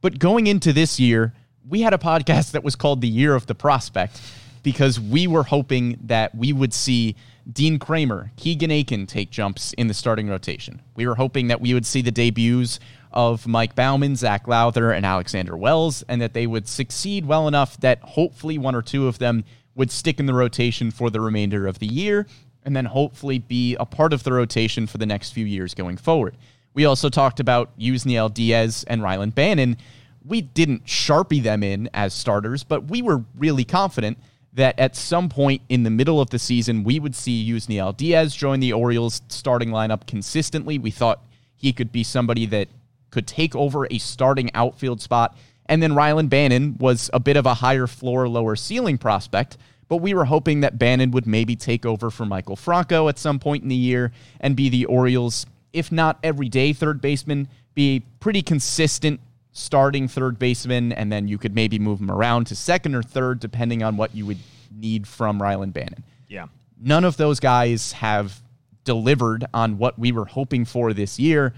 [0.00, 1.34] But going into this year,
[1.68, 4.20] we had a podcast that was called The Year of the Prospect
[4.62, 7.16] because we were hoping that we would see
[7.52, 10.80] Dean Kremer, Keegan Akin take jumps in the starting rotation.
[10.94, 12.78] We were hoping that we would see the debuts
[13.12, 17.78] of Mike Baumann, Zach Lowther, and Alexander Wells, and that they would succeed well enough
[17.80, 19.44] that hopefully one or two of them
[19.74, 22.26] would stick in the rotation for the remainder of the year,
[22.64, 25.96] and then hopefully be a part of the rotation for the next few years going
[25.96, 26.36] forward.
[26.74, 29.76] We also talked about Yusniel Diaz and Rylan Bannon.
[30.24, 34.18] We didn't sharpie them in as starters, but we were really confident
[34.54, 38.34] that at some point in the middle of the season, we would see Yusniel Diaz
[38.34, 40.78] join the Orioles starting lineup consistently.
[40.78, 41.22] We thought
[41.56, 42.68] he could be somebody that
[43.12, 45.36] could take over a starting outfield spot.
[45.66, 49.56] And then Rylan Bannon was a bit of a higher floor, lower ceiling prospect,
[49.88, 53.38] but we were hoping that Bannon would maybe take over for Maikel Franco at some
[53.38, 58.00] point in the year and be the Orioles, if not everyday third baseman, be a
[58.18, 59.20] pretty consistent
[59.52, 63.38] starting third baseman, and then you could maybe move him around to second or third,
[63.38, 64.38] depending on what you would
[64.74, 66.02] need from Rylan Bannon.
[66.28, 66.46] Yeah.
[66.80, 68.40] None of those guys have
[68.84, 71.54] delivered on what we were hoping for this year.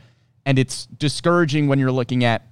[0.46, 2.46] And it's discouraging when you're looking at,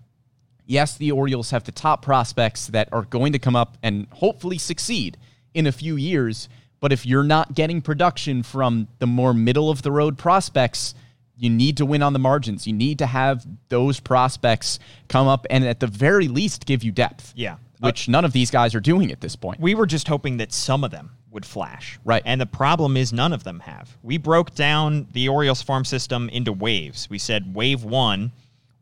[0.67, 4.59] yes, the Orioles have the top prospects that are going to come up and hopefully
[4.59, 5.17] succeed
[5.55, 6.49] in a few years.
[6.81, 10.95] But if you're not getting production from the more middle of the road prospects,
[11.37, 12.67] you need to win on the margins.
[12.67, 14.79] You need to have those prospects
[15.09, 17.33] come up and at the very least give you depth.
[17.37, 17.57] Yeah.
[17.81, 19.61] Which none of these guys are doing at this point.
[19.61, 21.99] We were just hoping that some of them would flash.
[22.05, 22.23] Right.
[22.25, 23.97] And the problem is none of them have.
[24.03, 27.09] We broke down the Orioles farm system into waves.
[27.11, 28.33] We said wave one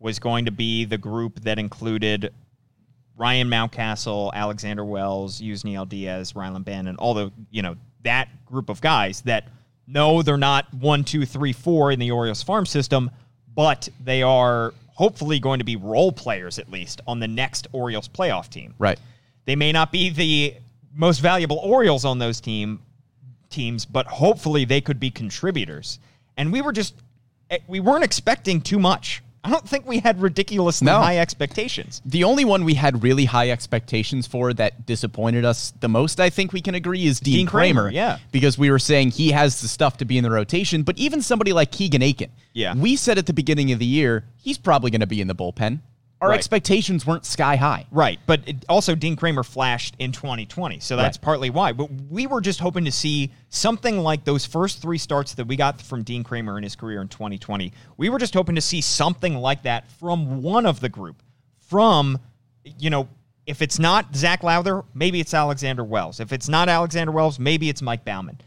[0.01, 2.33] was going to be the group that included
[3.17, 8.81] Ryan Mountcastle, Alexander Wells, Yusniel Diaz, Rylan Bannon, all the, you know, that group of
[8.81, 9.45] guys that
[9.87, 13.11] no, they're not one, two, three, four in the Orioles farm system,
[13.55, 18.09] but they are hopefully going to be role players at least on the next Orioles
[18.09, 18.75] playoff team.
[18.79, 18.99] Right.
[19.45, 20.55] They may not be the
[20.95, 22.81] most valuable Orioles on those team
[23.49, 25.99] teams, but hopefully they could be contributors.
[26.37, 26.95] And we were just
[27.51, 29.23] eh, we weren't expecting too much.
[29.43, 30.99] I don't think we had ridiculously No.
[31.01, 32.03] high expectations.
[32.05, 36.29] The only one we had really high expectations for that disappointed us the most, I
[36.29, 37.91] think we can agree, is Dean, Dean Kremer, Kremer.
[37.91, 38.19] yeah.
[38.33, 41.23] Because we were saying he has the stuff to be in the rotation, but even
[41.23, 42.31] somebody like Keegan Akin.
[42.53, 42.75] Yeah.
[42.75, 45.35] We said at the beginning of the year, he's probably going to be in the
[45.35, 45.81] bullpen.
[46.21, 46.39] Our Right.
[46.39, 47.87] expectations weren't sky high.
[47.91, 51.23] Right, but it, also Dean Kremer flashed in 2020, so that's Right.
[51.23, 51.73] partly why.
[51.73, 55.57] But we were just hoping to see something like those first three starts that we
[55.57, 57.73] got from Dean Kremer in his career in 2020.
[57.97, 61.23] We were just hoping to see something like that from one of the group.
[61.59, 62.19] From,
[62.79, 63.09] you know,
[63.47, 66.21] if it's not Zach Lowther, maybe it's Alexander Wells.
[66.21, 68.39] If it's not Alexander Wells, maybe it's Mike Baumann.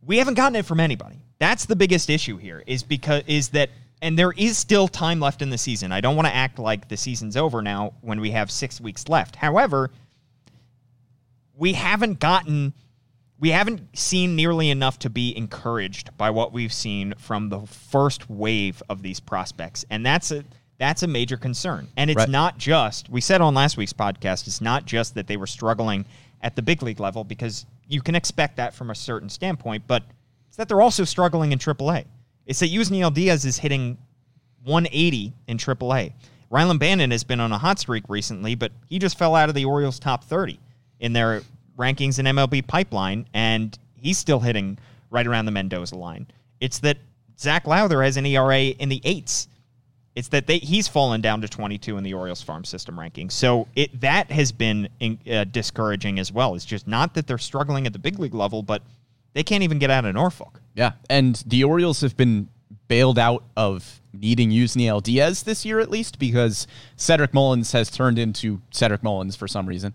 [0.00, 1.16] We haven't gotten it from anybody.
[1.40, 2.62] That's the biggest issue here.
[2.66, 3.70] Is because is that
[4.04, 5.90] and there is still time left in the season.
[5.90, 9.08] I don't want to act like the season's over now when we have 6 weeks
[9.08, 9.36] left.
[9.36, 9.90] However,
[11.56, 12.74] we haven't gotten
[13.40, 18.30] we haven't seen nearly enough to be encouraged by what we've seen from the first
[18.30, 20.44] wave of these prospects, and that's a
[20.78, 21.88] that's a major concern.
[21.96, 22.28] And it's Right.
[22.28, 24.46] not just we said on last week's podcast.
[24.46, 26.04] It's not just that they were struggling
[26.42, 30.02] at the big league level because you can expect that from a certain standpoint, but
[30.48, 32.04] it's that they're also struggling in AAA.
[32.46, 33.98] It's that Yusniel Diaz is hitting
[34.64, 36.12] 180 in AAA.
[36.50, 39.54] Rylan Bannon has been on a hot streak recently, but he just fell out of
[39.54, 40.58] the Orioles' top 30
[41.00, 41.42] in their
[41.76, 44.78] rankings in MLB pipeline, and he's still hitting
[45.10, 46.26] right around the Mendoza line.
[46.60, 46.98] It's that
[47.38, 49.48] Zach Lowther has an ERA in the eights.
[50.14, 53.30] It's that they, he's fallen down to 22 in the Orioles farm system ranking.
[53.30, 56.54] So it that has been in, uh, discouraging as well.
[56.54, 58.82] It's just not that they're struggling at the big league level, but
[59.34, 60.60] they can't even get out of Norfolk.
[60.74, 62.48] Yeah, and the Orioles have been
[62.88, 66.66] bailed out of needing Yusniel Diaz this year at least because
[66.96, 69.94] Cedric Mullins has turned into Cedric Mullins for some reason.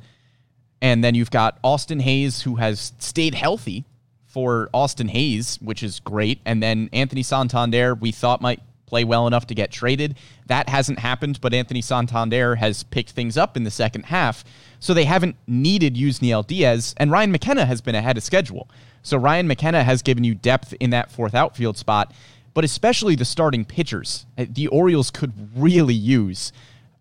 [0.82, 3.86] And then you've got Austin Hays who has stayed healthy
[4.26, 6.40] for Austin Hays, which is great.
[6.46, 10.18] And then Anthony Santander, we thought might play well enough to get traded.
[10.48, 14.44] That hasn't happened, but Anthony Santander has picked things up in the second half.
[14.80, 18.70] So they haven't needed Yusniel Diaz, and Ryan McKenna has been ahead of schedule.
[19.04, 22.14] So Ryan McKenna has given you depth in that fourth outfield spot,
[22.54, 24.26] but especially the starting pitchers.
[24.38, 26.52] Uh, The Orioles could really use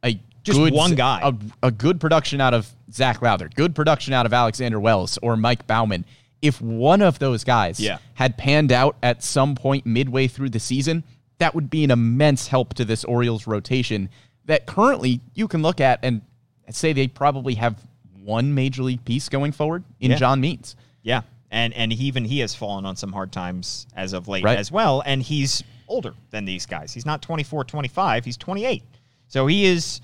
[0.05, 1.21] a Just good, one guy.
[1.23, 5.37] a, a good production out of Zac Lowther, good production out of Alexander Wells or
[5.37, 6.05] Mike Baumann.
[6.41, 7.99] If one of those guys Yeah.
[8.15, 11.03] had panned out at some point midway through the season,
[11.39, 14.09] that would be an immense help to this Orioles rotation
[14.47, 16.23] that currently you can look at and
[16.71, 17.81] say they probably have
[18.23, 20.17] one major league piece going forward in Yeah.
[20.17, 20.77] John Means.
[21.03, 24.45] Yeah, and and he, even he has fallen on some hard times as of late
[24.45, 24.59] Right.
[24.59, 25.03] as well.
[25.07, 26.93] And he's older than these guys.
[26.93, 28.25] He's not 24, 25.
[28.25, 28.83] He's 28.
[29.29, 30.01] So he is.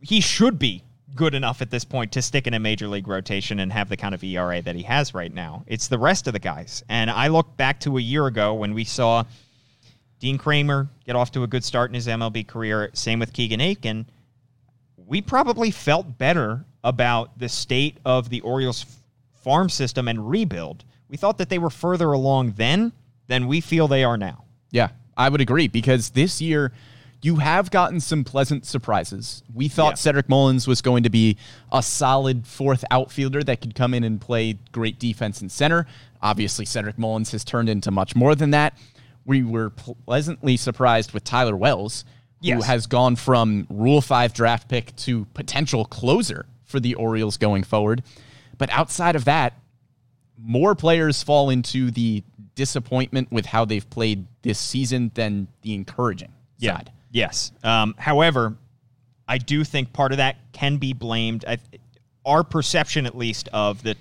[0.00, 0.82] He should be
[1.14, 3.96] good enough at this point to stick in a major league rotation and have the
[3.96, 5.64] kind of ERA that he has right now.
[5.66, 6.82] It's the rest of the guys.
[6.88, 9.24] And I look back to a year ago when we saw
[10.18, 12.90] Dean Kremer get off to a good start in his MLB career.
[12.92, 14.06] Same with Keegan Akin
[15.08, 18.84] we probably felt better about the state of the Orioles
[19.42, 20.84] farm system and rebuild.
[21.08, 22.92] We thought that they were further along then
[23.26, 24.44] than we feel they are now.
[24.70, 26.72] Yeah, I would agree because this year
[27.22, 29.42] you have gotten some pleasant surprises.
[29.52, 29.94] We thought Yeah.
[29.94, 31.36] Cedric Mullins was going to be
[31.72, 35.86] a solid fourth outfielder that could come in and play great defense in center.
[36.22, 38.76] Obviously, Cedric Mullins has turned into much more than that.
[39.28, 42.06] We were pleasantly surprised with Tyler Wells,
[42.42, 47.62] who has gone from Rule 5 draft pick to potential closer for the Orioles going
[47.62, 48.02] forward.
[48.56, 49.52] But outside of that,
[50.38, 56.32] more players fall into the disappointment with how they've played this season than the encouraging
[56.56, 56.90] side.
[57.10, 57.52] Yes.
[57.62, 58.56] Um, however,
[59.28, 61.44] I do think part of that can be blamed.
[61.46, 61.58] I,
[62.24, 63.94] our perception, at least, of the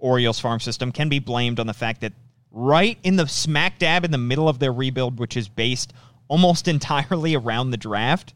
[0.00, 2.12] Orioles farm system can be blamed on the fact that
[2.54, 5.92] right in the smack dab in the middle of their rebuild, which is based
[6.28, 8.34] almost entirely around the draft,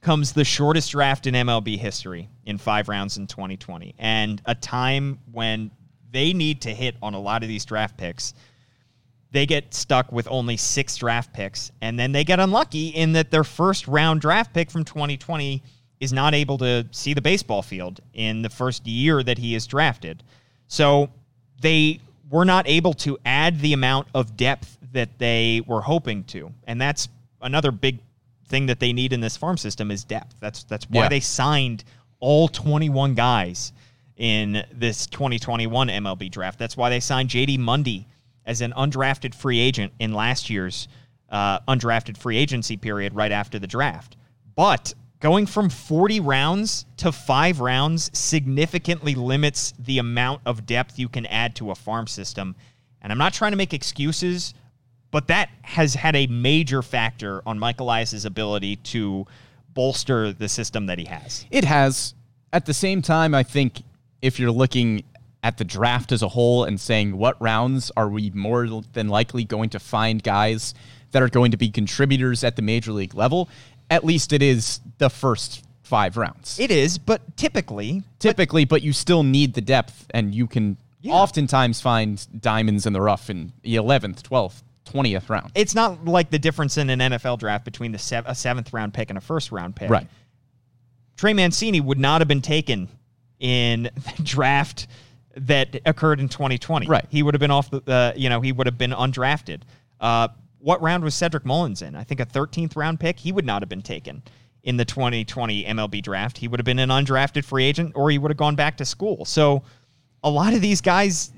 [0.00, 5.18] comes the shortest draft in MLB history in five rounds in 2020, and a time
[5.30, 5.70] when
[6.10, 8.34] they need to hit on a lot of these draft picks
[9.32, 13.30] they get stuck with only six draft picks, and then they get unlucky in that
[13.30, 15.62] their first round draft pick from 2020
[16.00, 19.66] is not able to see the baseball field in the first year that he is
[19.66, 20.22] drafted.
[20.66, 21.10] So
[21.60, 26.52] they were not able to add the amount of depth that they were hoping to,
[26.64, 27.08] and that's
[27.42, 27.98] another big
[28.46, 30.34] thing that they need in this farm system is depth.
[30.40, 31.08] That's that's why Yeah.
[31.08, 31.84] they signed
[32.20, 33.72] all 21 guys
[34.16, 36.58] in this 2021 MLB draft.
[36.58, 38.06] That's why they signed JD Mundy
[38.44, 40.88] as an undrafted free agent in last year's
[41.30, 44.16] uh, undrafted free agency period right after the draft.
[44.56, 51.08] But going from 40 rounds to five rounds significantly limits the amount of depth you
[51.08, 52.56] can add to a farm system.
[53.02, 54.54] And I'm not trying to make excuses,
[55.10, 59.26] but that has had a major factor on Michael Elias's ability to
[59.74, 61.44] bolster the system that he has.
[61.50, 62.14] It has.
[62.52, 63.82] At the same time, I think
[64.22, 65.04] if you're looking
[65.42, 69.44] at the draft as a whole and saying what rounds are we more than likely
[69.44, 70.74] going to find guys
[71.12, 73.48] that are going to be contributors at the major league level,
[73.90, 76.58] at least it is the first five rounds.
[76.60, 81.14] It is, but typically, Typically, but you still need the depth, and you can Yeah.
[81.14, 85.50] oftentimes find diamonds in the rough in the 11th, 12th, 20th round.
[85.54, 88.92] it's not like the difference in an NFL draft between the sev- a seventh round
[88.94, 89.90] pick and a first round pick.
[89.90, 90.06] Right.
[91.16, 92.88] Trey Mancini would not have been taken
[93.40, 93.84] in
[94.16, 94.86] the draft
[95.36, 96.86] that occurred in 2020.
[96.86, 97.04] Right.
[97.08, 99.62] He would have been off the, uh, you know, he would have been undrafted.
[100.00, 100.28] Uh,
[100.60, 101.94] what round was Cedric Mullins in?
[101.94, 103.18] I think a 13th round pick.
[103.18, 104.22] He would not have been taken
[104.62, 106.38] in the 2020 MLB draft.
[106.38, 108.84] He would have been an undrafted free agent or he would have gone back to
[108.84, 109.24] school.
[109.24, 109.62] So
[110.22, 111.32] a lot of these guys,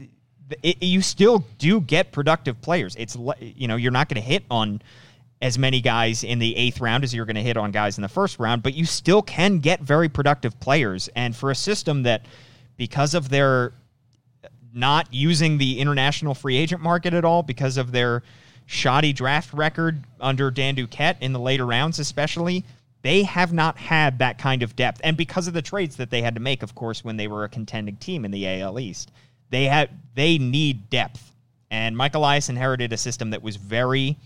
[0.63, 2.97] it, you still do get productive players.
[2.97, 4.83] It's you know you're not going to hit on
[5.41, 8.03] as many guys in the eighth round as you're going to hit on guys in
[8.03, 11.09] the first round, but you still can get very productive players.
[11.17, 12.25] And for a system that,
[12.77, 13.73] because of their
[14.73, 18.23] not using the international free agent market at all, because of their
[18.67, 22.65] shoddy draft record under Dan Duquette in the later rounds, especially,
[23.03, 25.01] they have not had that kind of depth.
[25.05, 27.45] And because of the trades that they had to make, of course, when they were
[27.45, 29.11] a contending team in the AL East,
[29.51, 31.33] they had they need depth.
[31.71, 34.17] And Mike Elias inherited a system that was very,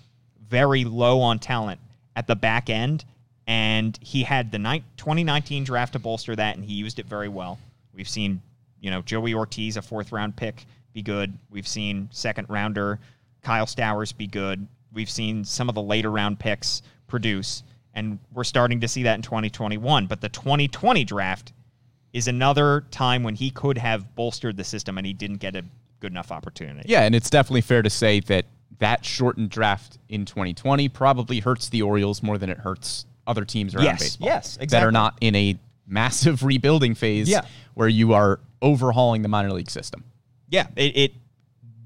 [0.49, 1.80] very low on talent
[2.14, 3.05] at the back end.
[3.47, 7.59] And he had the 2019 draft to bolster that, and he used it very well.
[7.95, 8.43] We've seen,
[8.80, 11.32] you know, Joey Ortiz, a fourth round pick, be good.
[11.51, 12.99] We've seen second rounder
[13.47, 14.66] Kyle Stowers be good.
[14.92, 17.62] We've seen some of the later round picks produce
[17.94, 20.07] and we're starting to see that in 2021.
[20.07, 21.53] But the 2020 draft
[22.12, 25.62] is another time when he could have bolstered the system and he didn't get a
[26.01, 26.88] good enough opportunity.
[26.88, 28.47] Yeah, and it's definitely fair to say that
[28.80, 33.76] that shortened draft in 2020 probably hurts the Orioles more than it hurts other teams
[33.76, 34.26] around yes, baseball.
[34.26, 34.66] Yes, exactly.
[34.66, 37.42] That are not in a massive rebuilding phase Yeah.
[37.74, 40.03] where you are overhauling the minor league system.
[40.49, 41.12] Yeah, it, it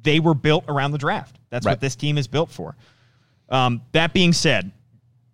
[0.03, 1.37] they were built around the draft.
[1.51, 1.73] That's Right.
[1.73, 2.77] what this team is built for.
[3.49, 4.71] Um, that being said,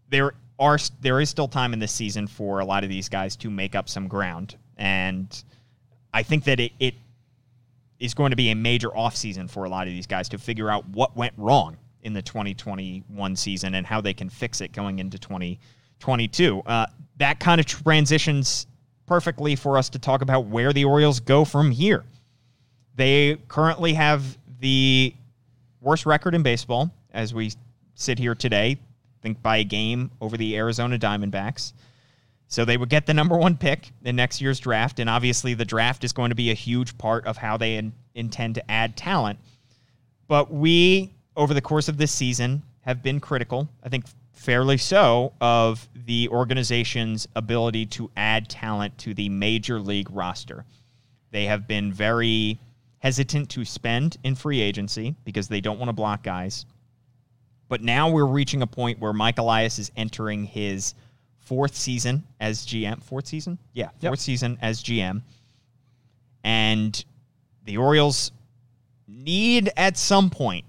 [0.08, 3.36] there are there is still time in this season for a lot of these guys
[3.36, 5.44] to make up some ground, and
[6.14, 6.94] I think that it, it
[8.00, 10.70] is going to be a major offseason for a lot of these guys to figure
[10.70, 14.98] out what went wrong in the 2021 season and how they can fix it going
[14.98, 16.60] into 2022.
[16.64, 16.86] Uh,
[17.18, 18.66] that kind of transitions
[19.06, 22.04] perfectly for us to talk about where the Orioles go from here.
[22.94, 25.14] They currently have the
[25.86, 27.52] worst record in baseball as we
[27.94, 31.72] sit here today, I think by a game over the Arizona Diamondbacks.
[32.48, 34.98] So they would get the number one pick in next year's draft.
[34.98, 37.92] And obviously, the draft is going to be a huge part of how they in,
[38.16, 39.38] intend to add talent.
[40.26, 45.34] But we, over the course of this season, have been critical, I think fairly so,
[45.40, 50.64] of the organization's ability to add talent to the major league roster.
[51.30, 52.58] They have been very
[52.98, 56.66] hesitant to spend in free agency because they don't want to block guys.
[57.68, 60.94] But now we're reaching a point where Mike Elias is entering his
[61.38, 63.02] fourth season as GM.
[63.02, 63.58] Fourth season?
[63.72, 65.22] Yeah, fourth season as GM.
[66.44, 67.04] And
[67.64, 68.30] the Orioles
[69.08, 70.64] need at some point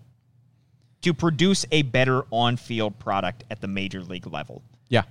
[1.02, 4.64] to produce a better on field product at the major league level.
[4.90, 5.04] Yeah.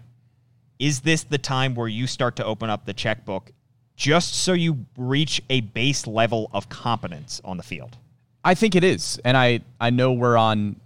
[0.79, 3.53] Is this the time where you start to open up the checkbook
[3.97, 7.97] just so you reach a base level of competence on the field?
[8.45, 9.19] I think it is.
[9.25, 10.77] And I, I know we're on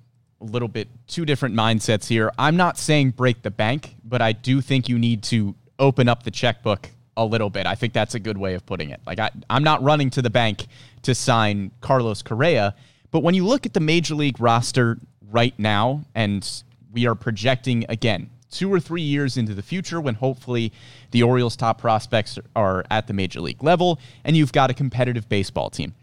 [0.40, 2.32] a little bit two different mindsets here.
[2.38, 6.22] I'm not saying break the bank, but I do think you need to open up
[6.22, 7.66] the checkbook a little bit.
[7.66, 9.00] I think that's a good way of putting it.
[9.06, 10.66] Like I, I'm not running to the bank
[11.02, 12.74] to sign Carlos Correa,
[13.11, 14.98] but when you look at the major league roster
[15.30, 16.48] right now, and
[16.92, 20.72] we are projecting again two or three years into the future when hopefully
[21.11, 25.28] the Orioles' top prospects are at the major league level, and you've got a competitive
[25.28, 25.94] baseball team.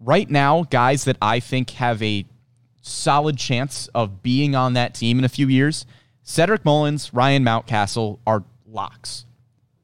[0.00, 2.24] Right now, guys that I think have a
[2.80, 5.86] solid chance of being on that team in a few years,
[6.22, 9.24] Cedric Mullins, Ryan Mountcastle are locks.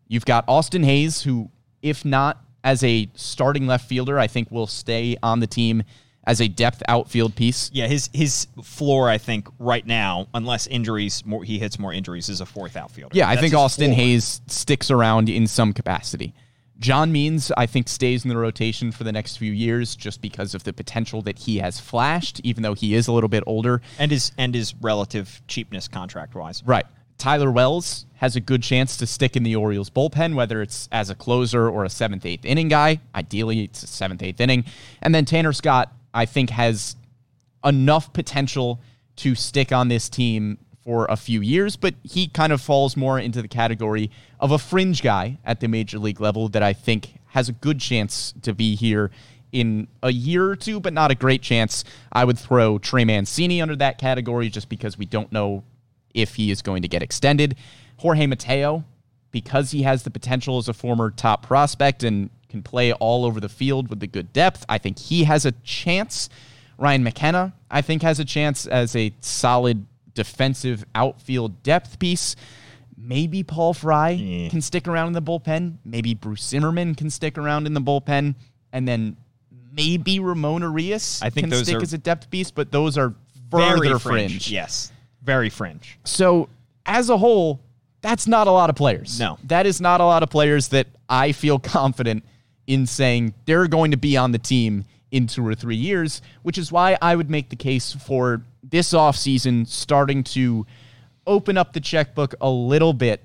[0.08, 1.50] You've got Austin Hays, who,
[1.82, 5.82] if not as a starting left fielder, I think will stay on the team
[6.28, 7.70] as a depth outfield piece.
[7.72, 12.28] Yeah, his his floor, I think, right now, unless injuries, more he hits more injuries,
[12.28, 13.16] is a fourth outfielder.
[13.16, 13.96] Yeah, I think Austin floor.
[13.96, 16.34] Hays sticks around in some capacity.
[16.78, 20.54] John Means, I think, stays in the rotation for the next few years just because
[20.54, 23.80] of the potential that he has flashed, even though he is a little bit older.
[23.98, 26.62] and his and his relative cheapness contract wise.
[26.64, 26.86] Right.
[27.16, 31.10] Tyler Wells has a good chance to stick in the Orioles bullpen, whether it's as
[31.10, 33.00] a closer or a seventh, eighth inning guy.
[33.12, 34.64] Ideally, it's a seventh, eighth inning.
[35.02, 36.96] And then Tanner Scott, I think, has
[37.64, 38.80] enough potential
[39.16, 43.20] to stick on this team for a few years, but he kind of falls more
[43.20, 44.10] into the category
[44.40, 47.78] of a fringe guy at the major league level that I think has a good
[47.78, 49.12] chance to be here
[49.52, 51.84] in a year or two, but not a great chance.
[52.12, 55.62] I would throw Trey Mancini under that category just because we don't know
[56.14, 57.54] if he is going to get extended.
[57.98, 58.84] Jorge Mateo,
[59.30, 63.40] because he has the potential as a former top prospect and can play all over
[63.40, 66.28] the field with the good depth, I think he has a chance.
[66.78, 72.36] Ryan McKenna, I think, has a chance as a solid defensive outfield depth piece.
[72.96, 74.16] Maybe Paul Fry
[74.50, 75.76] can stick around in the bullpen.
[75.84, 78.34] Maybe Bruce Zimmermann can stick around in the bullpen.
[78.72, 79.16] And then
[79.72, 82.98] maybe Ramon Urias I think can those stick are as a depth piece, but those
[82.98, 83.14] are
[83.50, 84.30] Very further fringe.
[84.32, 84.50] fringe.
[84.50, 84.92] Yes,
[85.22, 85.98] very fringe.
[86.04, 86.48] So,
[86.86, 87.60] as a whole,
[88.00, 89.18] that's not a lot of players.
[89.20, 89.38] No.
[89.44, 92.24] That is not a lot of players that I feel confident
[92.68, 96.58] in saying they're going to be on the team in two or three years, which
[96.58, 100.66] is why I would make the case for this offseason starting to
[101.26, 103.22] open up the checkbook a little bit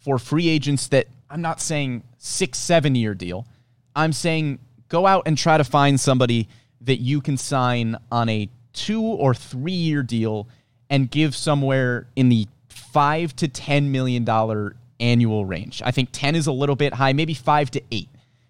[0.00, 3.46] for free agents that I'm not saying six, seven year deal.
[3.94, 4.58] I'm saying
[4.88, 6.48] go out and try to find somebody
[6.82, 10.48] that you can sign on a two or three year deal
[10.90, 15.82] and give somewhere in the five to ten million dollar annual range.
[15.84, 18.08] I think 10 is a little bit high, maybe five to eight.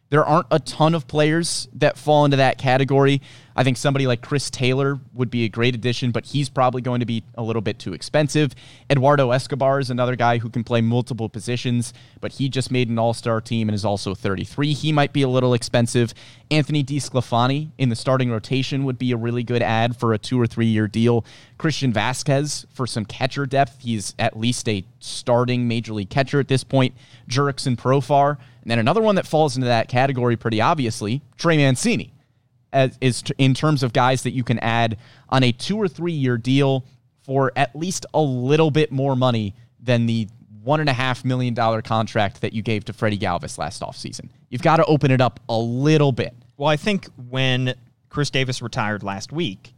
[0.08, 3.20] There aren't a ton of players that fall into that category.
[3.56, 7.00] I think somebody like Chris Taylor would be a great addition, but he's probably going
[7.00, 8.54] to be a little bit too expensive.
[8.90, 12.98] Eduardo Escobar is another guy who can play multiple positions, but he just made an
[12.98, 14.74] all star team and is also 33.
[14.74, 16.12] He might be a little expensive.
[16.50, 20.38] Anthony DeSclafani in the starting rotation would be a really good ad for a two
[20.38, 21.24] or three year deal.
[21.56, 23.80] Christian Vazquez for some catcher depth.
[23.80, 26.94] He's at least a starting major league catcher at this point.
[27.26, 28.36] Jurickson Profar.
[28.62, 32.12] And then another one that falls into that category pretty obviously, Trey Mancini
[32.76, 34.98] as, is t- in terms of guys that you can add
[35.30, 36.84] on a two or three year deal
[37.22, 40.28] for at least a little bit more money than the
[40.62, 44.28] one and a half million dollar contract that you gave to Freddie Galvis last offseason.
[44.50, 46.34] You've got to open it up a little bit.
[46.56, 47.74] Well, I think when
[48.08, 49.74] Chris Davis retired last week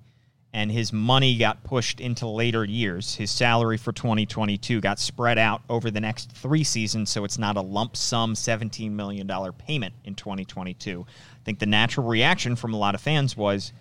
[0.53, 5.63] and his money got pushed into later years, his salary for 2022 got spread out
[5.69, 9.29] over the next three seasons, so it's not a lump sum $17 million
[9.59, 11.05] payment in 2022.
[11.49, 13.73] I think the natural reaction from a lot of fans was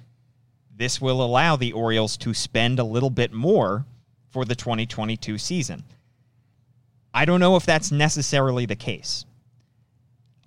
[0.74, 3.86] this will allow the Orioles to spend a little bit more
[4.30, 5.84] for the 2022 season.
[7.14, 9.26] I don't know if that's necessarily the case.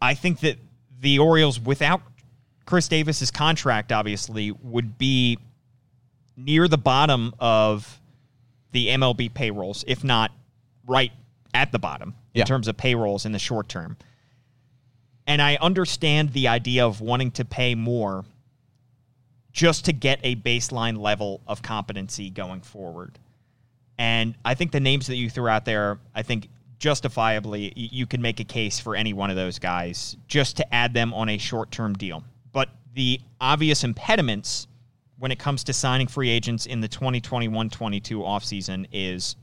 [0.00, 0.56] I think that
[0.98, 2.00] the Orioles, without
[2.64, 5.36] Chris Davis's contract, obviously, would be
[6.38, 8.00] near the bottom of
[8.72, 10.30] the MLB payrolls, if not
[10.86, 11.12] right
[11.52, 12.44] at the bottom in Yeah.
[12.46, 13.98] terms of payrolls in the short term.
[15.30, 18.24] And I understand the idea of wanting to pay more
[19.52, 23.16] just to get a baseline level of competency going forward.
[23.96, 26.48] And I think the names that you threw out there, I think
[26.80, 30.94] justifiably, you can make a case for any one of those guys just to add
[30.94, 32.24] them on a short term deal.
[32.50, 34.66] But the obvious impediments
[35.20, 39.36] when it comes to signing free agents in the 2021 22 offseason is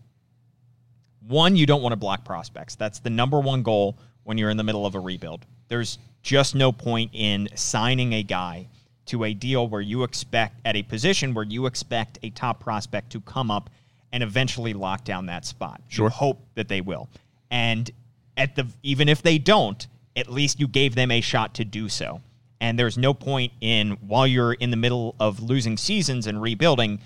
[1.25, 2.75] one, you don't want to block prospects.
[2.75, 5.45] That's the number one goal when you're in the middle of a rebuild.
[5.67, 8.67] There's just no point in signing a guy
[9.07, 13.11] to a deal where you expect, at a position where you expect a top prospect
[13.11, 13.69] to come up
[14.11, 15.81] and eventually lock down that spot.
[15.87, 16.07] Sure.
[16.07, 17.09] You hope that they will.
[17.49, 17.89] And
[18.35, 21.89] at the even if they don't, at least you gave them a shot to do
[21.89, 22.21] so.
[22.59, 26.99] And there's no point in while you're in the middle of losing seasons and rebuilding,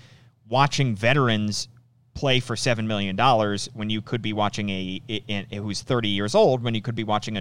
[0.48, 1.68] watching veterans
[2.14, 6.08] play for seven million dollars when you could be watching a, a, a who's 30
[6.08, 7.40] years old when you could be watching a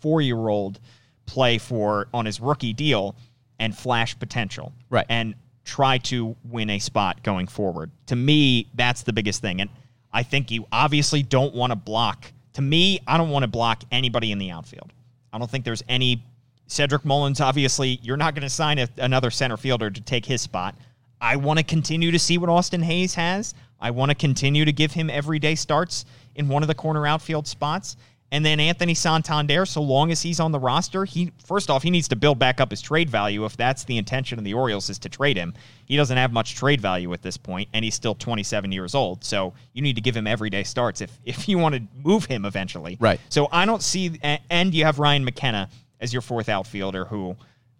[0.00, 0.80] 24 year old
[1.26, 3.14] play for on his rookie deal
[3.58, 5.06] and flash potential Right.
[5.08, 5.34] and
[5.64, 9.68] try to win a spot going forward to me that's the biggest thing and
[10.12, 13.82] i think you obviously don't want to block to me i don't want to block
[13.92, 14.92] anybody in the outfield
[15.32, 16.22] i don't think there's any
[16.68, 20.40] cedric mullins obviously you're not going to sign a, another center fielder to take his
[20.40, 20.74] spot
[21.20, 23.52] I want to continue to see what Austin Hays has.
[23.80, 26.04] I want to continue to give him everyday starts
[26.36, 27.96] in one of the corner outfield spots.
[28.30, 31.90] And then Anthony Santander, so long as he's on the roster, he first off he
[31.90, 34.90] needs to build back up his trade value if that's the intention of the Orioles
[34.90, 35.54] is to trade him.
[35.86, 39.24] He doesn't have much trade value at this point, and he's still 27 years old.
[39.24, 42.44] So you need to give him everyday starts if if you want to move him
[42.44, 42.98] eventually.
[43.00, 43.18] Right.
[43.30, 45.70] So I don't see, and you have Ryan McKenna
[46.00, 47.34] as your fourth outfielder, who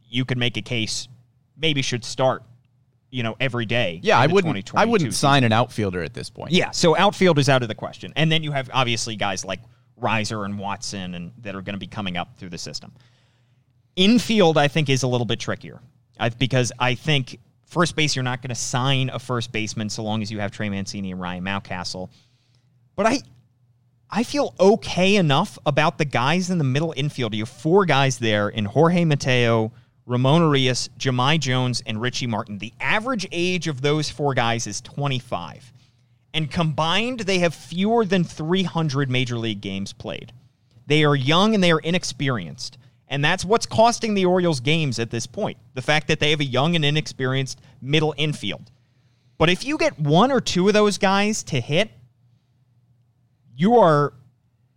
[0.09, 1.09] you could make a case
[1.59, 2.43] maybe should start,
[3.11, 4.01] you know, every day.
[4.03, 4.75] Yeah, I wouldn't.
[4.75, 5.21] I wouldn't season.
[5.21, 6.53] sign an outfielder at this point.
[6.53, 9.61] Yeah, so outfield is out of the question, and then you have obviously guys like
[10.01, 12.93] Rizer and Watson, and that are going to be coming up through the system.
[13.97, 15.81] Infield, I think, is a little bit trickier
[16.19, 20.03] I, because I think first base you're not going to sign a first baseman so
[20.03, 22.09] long as you have Trey Mancini and Ryan Mountcastle.
[22.97, 23.21] But I,
[24.11, 27.35] I feel okay enough about the guys in the middle infield.
[27.35, 29.73] You have four guys there in Jorge Mateo,
[30.07, 32.59] Ramon Urias, Jahmai Jones, and Richie Martin.
[32.59, 35.73] The average age of those four guys is 25.
[36.35, 40.33] And combined, they have fewer than 300 major league games played.
[40.87, 42.79] They are young and they are inexperienced.
[43.09, 45.57] And that's what's costing the Orioles games at this point.
[45.75, 48.71] The fact that they have a young and inexperienced middle infield.
[49.39, 51.91] But if you get one or two of those guys to hit,
[53.57, 54.13] you are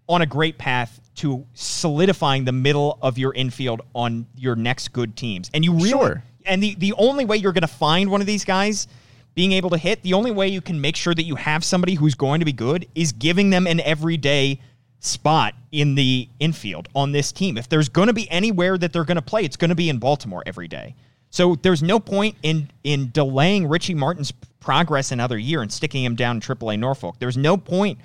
[0.07, 5.15] on a great path to solidifying the middle of your infield on your next good
[5.15, 5.49] teams.
[5.53, 6.23] And you really Sure.
[6.45, 8.87] and the, the only way you're going to find one of these guys
[9.33, 11.95] being able to hit, the only way you can make sure that you have somebody
[11.95, 14.59] who's going to be good is giving them an everyday
[14.99, 17.57] spot in the infield on this team.
[17.57, 19.89] If there's going to be anywhere that they're going to play, it's going to be
[19.89, 20.95] in Baltimore every day.
[21.31, 26.15] So there's no point in in delaying Richie Martin's progress another year and sticking him
[26.15, 27.15] down in AAA Norfolk.
[27.19, 27.99] There's no point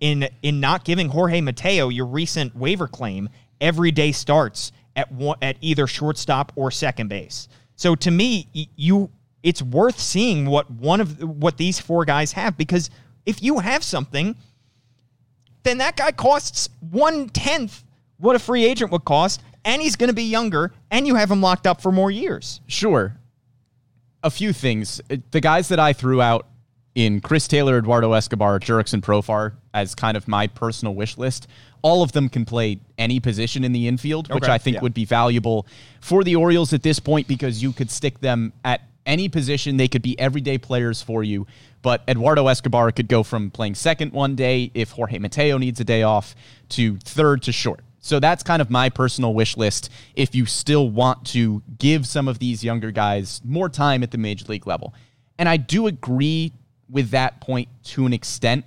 [0.00, 3.28] in in not giving Jorge Mateo your recent waiver claim
[3.60, 7.48] every day starts at one, at either shortstop or second base.
[7.76, 9.10] So to me, you
[9.42, 12.90] it's worth seeing what one of what these four guys have because
[13.26, 14.36] if you have something,
[15.62, 17.84] then that guy costs one tenth
[18.18, 21.30] what a free agent would cost, and he's going to be younger, and you have
[21.30, 22.60] him locked up for more years.
[22.68, 23.16] Sure.
[24.22, 25.00] A few things.
[25.32, 26.46] The guys that I threw out
[26.94, 31.48] in Chris Taylor, Eduardo Escobar, Jurickson Profar as kind of my personal wish list,
[31.82, 34.82] all of them can play any position in the infield, which Okay, I think yeah.
[34.82, 35.66] would be valuable
[36.00, 39.76] for the Orioles at this point because you could stick them at any position.
[39.76, 41.46] They could be everyday players for you.
[41.82, 45.84] But Eduardo Escobar could go from playing second one day if Jorge Mateo needs a
[45.84, 46.34] day off
[46.70, 47.80] to third to short.
[48.00, 52.26] So that's kind of my personal wish list if you still want to give some
[52.26, 54.92] of these younger guys more time at the major league level.
[55.38, 56.52] And I do agree
[56.90, 58.64] with that point to an extent.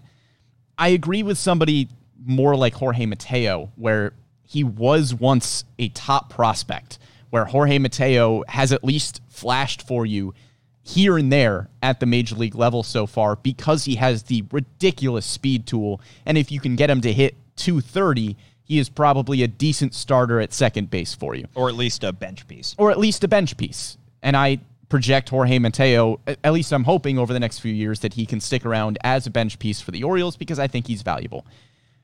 [0.77, 1.89] I agree with somebody
[2.25, 4.13] more like Jorge Mateo, where
[4.43, 6.97] he was once a top prospect,
[7.29, 10.33] where Jorge Mateo has at least flashed for you
[10.81, 15.25] here and there at the major league level so far because he has the ridiculous
[15.25, 15.99] speed tool.
[16.25, 20.39] And if you can get him to hit 230, he is probably a decent starter
[20.39, 22.75] at second base for you Or at least a bench piece.
[22.77, 23.97] or at least a bench piece.
[24.21, 24.59] And I
[24.89, 28.39] project Jorge Mateo, at least I'm hoping over the next few years that he can
[28.39, 31.45] stick around as a bench piece for the Orioles because I think he's valuable.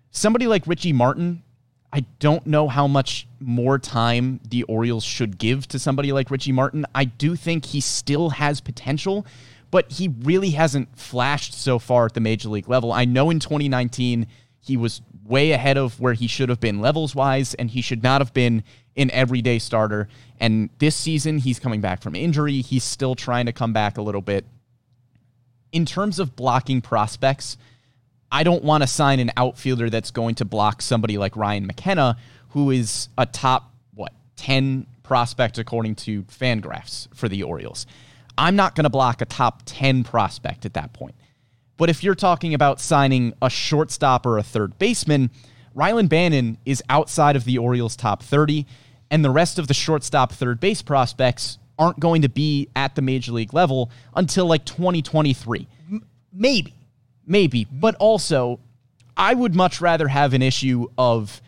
[0.10, 1.44] Somebody like Richie Martin,
[1.94, 6.54] I don't know how much more time the Orioles should give to somebody like Richie
[6.54, 6.86] Martin.
[6.96, 9.26] I do think he still has potential,
[9.72, 12.94] but he really hasn't flashed so far at the major league level.
[12.94, 14.28] I know in 2019
[14.62, 18.04] he was way ahead of where he should have been levels wise, and he should
[18.04, 18.64] not have been
[18.96, 20.08] an everyday starter.
[20.40, 22.62] And this season, he's coming back from injury.
[22.62, 24.46] He's still trying to come back a little bit.
[25.72, 27.58] In terms of blocking prospects,
[28.32, 32.18] I don't want to sign an outfielder that's going to block somebody like Ryan McKenna,
[32.50, 37.86] who is a top, what, 10 prospect according to Fangraphs for the Orioles.
[38.38, 41.16] I'm not going to block a top 10 prospect at that point.
[41.78, 45.32] But if you're talking about signing a shortstop or a third baseman,
[45.76, 48.66] Rylan Bannon is outside of the Orioles' top 30,
[49.10, 53.02] and the rest of the shortstop third base prospects aren't going to be at the
[53.02, 55.68] major league level until like 2023.
[56.32, 56.74] Maybe.
[57.26, 57.66] Maybe.
[57.72, 58.60] But also,
[59.16, 61.42] I would much rather have an issue of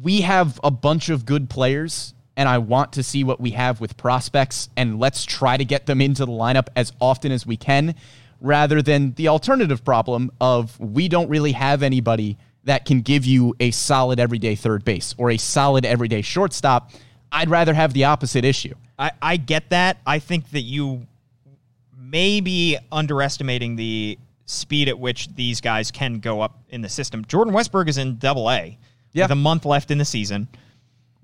[0.00, 3.80] we have a bunch of good players and I want to see what we have
[3.80, 7.56] with prospects and let's try to get them into the lineup as often as we
[7.56, 7.94] can
[8.40, 13.54] rather than the alternative problem of we don't really have anybody that can give you
[13.60, 16.90] a solid everyday third base or a solid everyday shortstop.
[17.32, 18.74] I'd rather have the opposite issue.
[18.98, 19.98] I, I get that.
[20.06, 21.06] I think that you
[21.96, 24.18] may be underestimating the
[24.50, 27.24] speed at which these guys can go up in the system.
[27.24, 28.78] Jordan Westburg is in double A
[29.12, 29.24] Yeah.
[29.24, 30.48] with a month left in the season.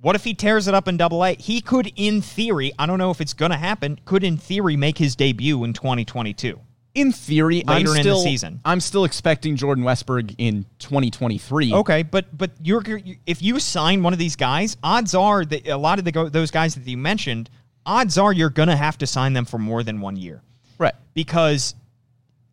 [0.00, 1.34] What if he tears it up in double A?
[1.34, 4.76] He could, in theory, I don't know if it's going to happen, could, in theory,
[4.76, 6.60] make his debut in 2022.
[6.94, 8.60] In theory, I'm Later in the season.
[8.64, 11.74] I'm still expecting Jordan Westburg in 2023.
[11.74, 12.82] Okay, but but you're
[13.26, 16.28] if you sign one of these guys, odds are that a lot of the go,
[16.30, 17.50] those guys that you mentioned,
[17.84, 20.42] odds are you're going to have to sign them for more than one year.
[20.78, 20.94] Right.
[21.14, 21.74] because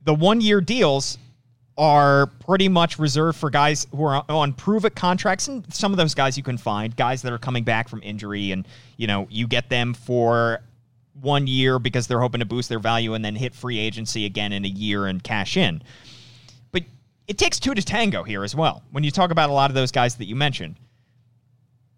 [0.03, 1.17] the one year deals
[1.77, 5.97] are pretty much reserved for guys who are on prove it contracts and some of
[5.97, 9.27] those guys you can find guys that are coming back from injury and you know
[9.31, 10.59] you get them for
[11.19, 14.51] one year because they're hoping to boost their value and then hit free agency again
[14.51, 15.81] in a year and cash in.
[16.71, 16.83] But
[17.27, 18.83] it takes two to tango here as well.
[18.91, 20.75] When you talk about a lot of those guys that you mentioned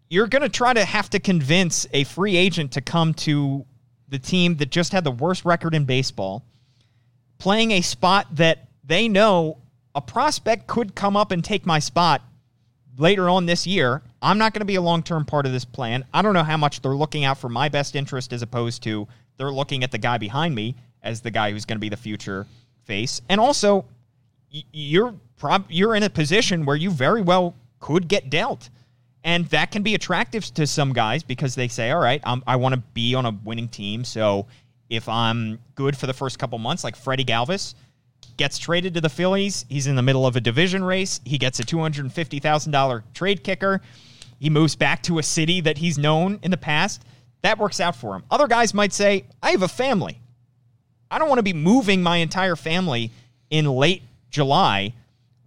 [0.10, 3.66] you're going to try to have to convince a free agent to come to
[4.10, 6.44] the team that just had the worst record in baseball,
[7.38, 9.58] playing a spot that they know
[9.94, 12.22] a prospect could come up and take my spot
[12.98, 14.02] later on this year.
[14.22, 16.06] I'm not going to be a long term part of this plan.
[16.14, 19.08] I don't know how much they're looking out for my best interest as opposed to
[19.38, 21.98] they're looking at the guy behind me as the guy who's going to be the
[21.98, 22.48] future
[22.86, 23.22] face.
[23.30, 23.86] And also,
[24.50, 28.70] you're prob- you're in a position where you very well could get dealt.
[29.24, 32.76] And that can be attractive to some guys because they say, all right, I want
[32.76, 34.04] to be on a winning team.
[34.04, 34.46] So
[34.90, 37.76] if I'm good for the first couple months, like Freddie Galvis
[38.38, 41.22] gets traded to the Phillies, he's in the middle of a division race.
[41.26, 43.82] He gets a $250,000 trade kicker.
[44.40, 47.04] He moves back to a city that he's known in the past.
[47.42, 48.24] That works out for him.
[48.30, 50.20] Other guys might say, I have a family.
[51.10, 53.12] I don't want to be moving my entire family
[53.50, 54.94] in late July,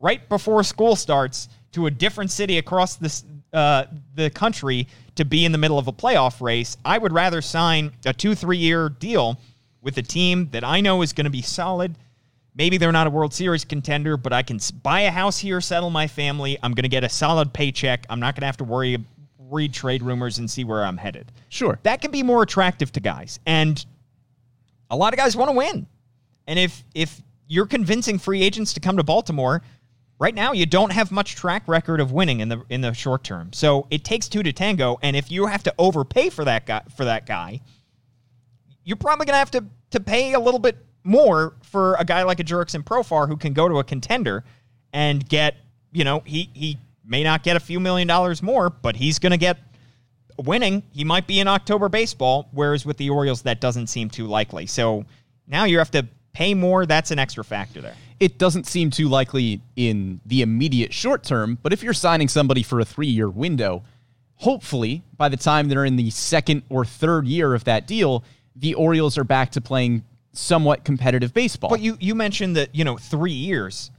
[0.01, 3.85] right before school starts, to a different city across this uh,
[4.15, 6.77] the country to be in the middle of a playoff race.
[6.85, 9.39] I would rather sign a two, three year deal
[9.83, 11.97] with a team that I know is going to be solid.
[12.55, 15.91] Maybe they're not a World Series contender, but I can buy a house here, settle
[15.91, 16.59] my family.
[16.63, 18.05] I'm going to get a solid paycheck.
[18.11, 18.99] I'm not going to have to worry,
[19.39, 21.31] read trade rumors and see where I'm headed.
[21.49, 21.79] Sure.
[21.85, 23.39] That can be more attractive to guys.
[23.47, 23.85] And
[24.91, 25.87] a lot of guys want to win.
[26.47, 29.63] And if if you're convincing free agents to come to Baltimore,
[30.19, 33.25] right now you don't have much track record of winning in the in the short
[33.25, 33.53] term.
[33.53, 34.99] So it takes two to tango.
[35.03, 37.61] And if you have to overpay for that guy for that guy,
[38.85, 42.41] you're probably gonna have to to pay a little bit more for a guy like
[42.41, 44.45] a Jurickson Profar who can go to a contender
[44.93, 45.57] and get,
[45.93, 49.37] you know, he he may not get a few million dollars more, but he's gonna
[49.37, 49.59] get
[50.39, 50.83] winning.
[50.93, 54.67] He might be in October baseball, whereas with the Orioles that doesn't seem too likely.
[54.67, 55.05] So
[55.47, 56.87] now you have to pay more.
[56.87, 57.97] That's an extra factor there.
[58.21, 62.63] It doesn't seem too likely in the immediate short term, but if you're signing somebody
[62.63, 63.85] for a three year window,
[64.37, 68.25] hopefully by the time they're in the second or third year of that deal,
[68.57, 71.71] the Orioles are back to playing somewhat competitive baseball.
[71.71, 73.91] But you you mentioned that you know three years,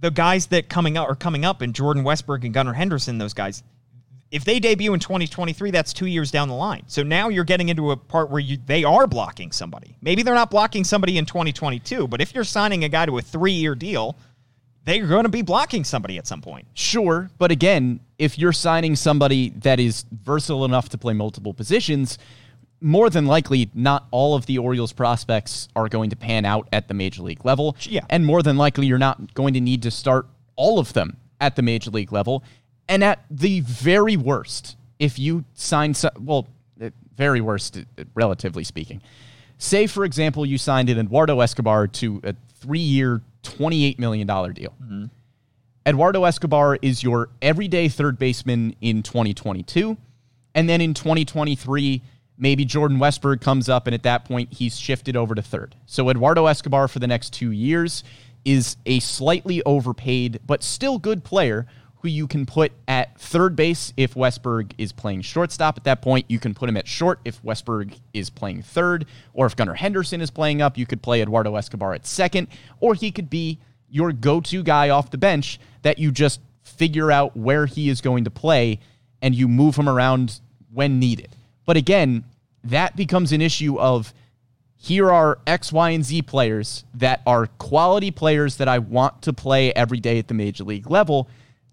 [0.00, 3.34] the guys that coming up are coming up, and Jordan Westburg and Gunnar Henderson, those
[3.34, 3.62] guys.
[4.30, 6.82] If they debut in 2023, that's two years down the line.
[6.86, 9.96] So now you're getting into a part where you they are blocking somebody.
[10.02, 13.22] Maybe they're not blocking somebody in 2022, but if you're signing a guy to a
[13.22, 14.18] three year deal,
[14.84, 16.66] they're going to be blocking somebody at some point.
[16.74, 22.18] Sure, but again, if you're signing somebody that is versatile enough to play multiple positions,
[22.80, 26.88] more than likely not all of the Orioles prospects are going to pan out at
[26.88, 27.76] the major league level.
[27.82, 28.02] Yeah.
[28.10, 30.26] And more than likely you're not going to need to start
[30.56, 32.44] all of them at the major league level.
[32.88, 36.48] And at the very worst, if you sign some, well,
[37.16, 39.02] very worst, uh, relatively speaking,
[39.58, 44.74] say for example you signed an Eduardo Escobar to a three-year, $28 million deal.
[45.86, 49.96] Eduardo Escobar is your everyday third baseman in 2022.
[50.54, 52.02] And then in 2023,
[52.36, 55.76] maybe Jordan Westburg comes up, and at that point, he's shifted over to third.
[55.86, 58.04] So Eduardo Escobar for the next two years
[58.44, 61.66] is a slightly overpaid, but still good player
[62.00, 65.76] who you can put at third base if Westburg is playing shortstop.
[65.76, 69.46] At that point, you can put him at short if Westburg is playing third, or
[69.46, 72.48] if Gunnar Henderson is playing up, you could play Eduardo Escobar at second,
[72.80, 73.58] or he could be
[73.90, 78.00] your go to guy off the bench that you just figure out where he is
[78.00, 78.78] going to play
[79.22, 80.40] and you move him around
[80.72, 81.34] when needed.
[81.64, 82.24] But again,
[82.64, 84.12] that becomes an issue of
[84.76, 89.32] here are X, Y, and Z players that are quality players that I want to
[89.32, 91.28] play every day at the major league level.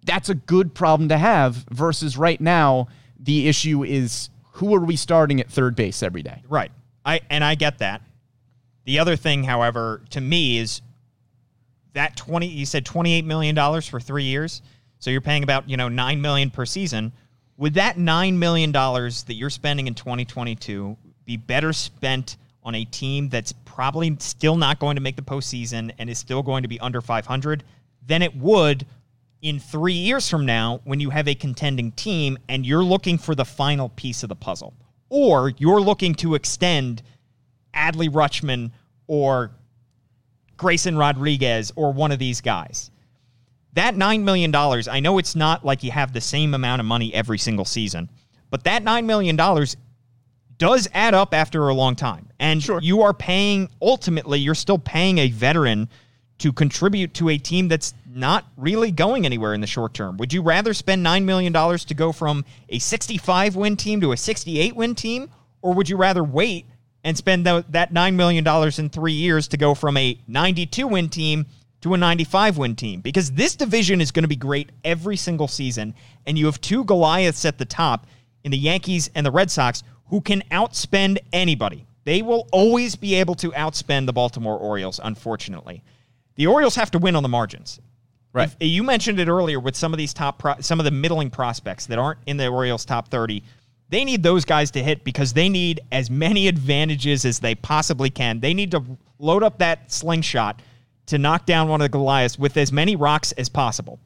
[0.06, 2.88] That's a good problem to have versus right now,
[3.20, 6.42] the issue is who are we starting at third base every day?
[6.48, 6.72] Right.
[7.06, 8.02] I and I get that.
[8.86, 10.82] The other thing, however, to me is
[11.94, 14.62] that 20 you said 28 million dollars for 3 years.
[15.00, 17.12] So you're paying about, you know, 9 million per season.
[17.58, 22.86] Would that 9 million dollars that you're spending in 2022 be better spent on a
[22.86, 26.68] team that's probably still not going to make the postseason and is still going to
[26.68, 27.64] be under 500
[28.06, 28.86] than it would
[29.46, 33.36] in three years from now when you have a contending team and you're looking for
[33.36, 34.74] the final piece of the puzzle?
[35.10, 37.04] Or you're looking to extend
[37.72, 38.72] Adley Rutschman
[39.06, 39.52] or
[40.58, 42.90] Grayson Rodriguez or one of these guys.
[43.74, 47.14] That $9 million, I know it's not like you have the same amount of money
[47.14, 48.10] every single season,
[48.50, 49.36] but that $9 million
[50.58, 52.30] does add up after a long time.
[52.40, 55.88] And you are paying, ultimately, you're still paying a veteran
[56.38, 60.18] to contribute to a team that's not really going anywhere in the short term.
[60.18, 64.18] Would you rather spend $9 million to go from a 65 win team to a
[64.18, 65.30] 68 win team?
[65.62, 66.66] Or would you rather wait
[67.04, 68.46] and spend that $9 million
[68.78, 71.46] in three years to go from a 92 win team
[71.82, 73.02] to a 95 win team?
[73.02, 75.94] Because this division is going to be great every single season.
[76.26, 78.08] And you have two Goliaths at the top
[78.44, 81.86] in the Yankees and the Red Sox who can outspend anybody.
[82.04, 85.84] They will always be able to outspend the Baltimore Orioles, unfortunately.
[86.36, 87.80] The Orioles have to win on the margins.
[88.34, 88.50] Right.
[88.60, 91.30] If- you mentioned it earlier with some of these top, pro- some of the middling
[91.30, 93.44] prospects that aren't in the Orioles top 30.
[93.90, 98.10] They need those guys to hit because they need as many advantages as they possibly
[98.10, 98.40] can.
[98.40, 98.84] They need to
[99.20, 100.62] load up that slingshot
[101.06, 104.00] to knock down one of the Goliaths with as many rocks as possible.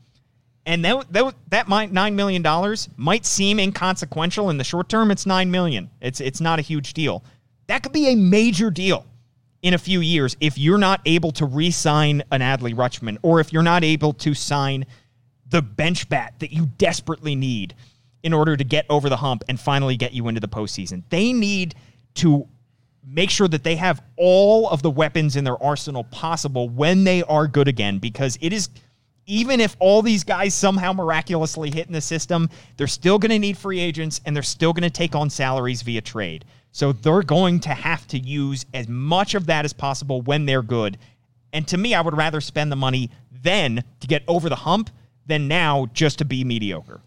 [0.66, 5.10] And that, that, that might $9 million might seem inconsequential in the short term.
[5.10, 5.90] It's 9 million.
[6.02, 7.24] It's, it's not a huge deal.
[7.68, 9.06] That could be a major deal
[9.62, 13.40] in a few years if you're not able to re sign an Adley Rutschman or
[13.40, 14.86] if you're not able to sign
[15.50, 17.76] the bench bat that you desperately need
[18.24, 21.04] in order to get over the hump and finally get you into the postseason.
[21.10, 21.76] They need
[22.16, 22.48] to
[23.06, 27.24] make sure that they have all of the weapons in their arsenal possible when they
[27.24, 28.70] are good again because it is
[29.26, 33.38] even if all these guys somehow miraculously hit in the system, they're still going to
[33.38, 36.46] need free agents and they're still going to take on salaries via trade.
[36.72, 40.62] So they're going to have to use as much of that as possible when they're
[40.62, 40.98] good.
[41.52, 44.90] And to me, I would rather spend the money then to get over the hump
[45.26, 47.02] than now just to be mediocre.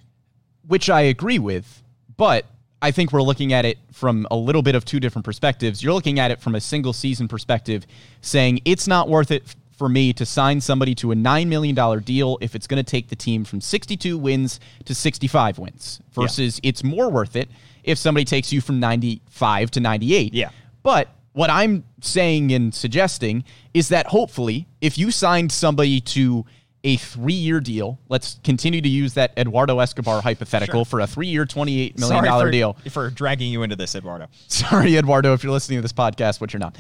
[0.67, 1.83] which I agree with,
[2.17, 2.47] but
[2.81, 5.83] I think we're looking at it from a little bit of two different perspectives.
[5.83, 7.87] You're looking at it from a single season perspective,
[8.21, 12.39] saying it's not worth it for me to sign somebody to a $9 million deal
[12.41, 16.85] if it's going to take the team from 62 wins to 65 wins, versus it's
[16.85, 17.49] more worth it
[17.83, 20.35] if somebody takes you from 95 to 98.
[20.35, 20.51] Yeah.
[20.83, 26.45] But what I'm saying and suggesting is that hopefully, if you signed somebody to
[26.85, 31.29] a three year deal, let's continue to use that Eduardo Escobar hypothetical for a three
[31.29, 32.77] year, $28 million Sorry for, deal.
[32.91, 34.27] for dragging you into this, Eduardo.
[34.49, 36.77] Sorry, Eduardo, if you're listening to this podcast, which you're not.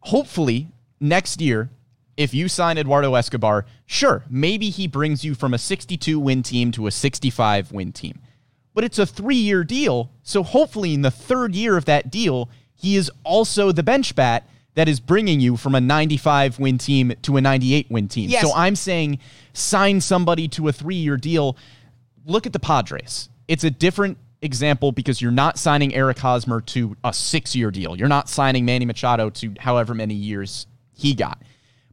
[0.00, 0.68] Hopefully,
[1.00, 1.70] next year,
[2.16, 6.72] if you sign Eduardo Escobar, sure, maybe he brings you from a 62 win team
[6.72, 8.20] to a 65 win team.
[8.74, 10.10] But it's a three year deal.
[10.22, 14.48] So hopefully, in the third year of that deal, he is also the bench bat
[14.74, 18.30] that is bringing you from a 95 win team to a 98 win team.
[18.30, 18.42] Yes.
[18.42, 19.18] So I'm saying
[19.52, 21.56] sign somebody to a three year deal.
[22.24, 23.28] Look at the Padres.
[23.48, 27.96] It's a different example because you're not signing Eric Hosmer to a six year deal.
[27.96, 31.42] You're not signing Manny Machado to however many years he got.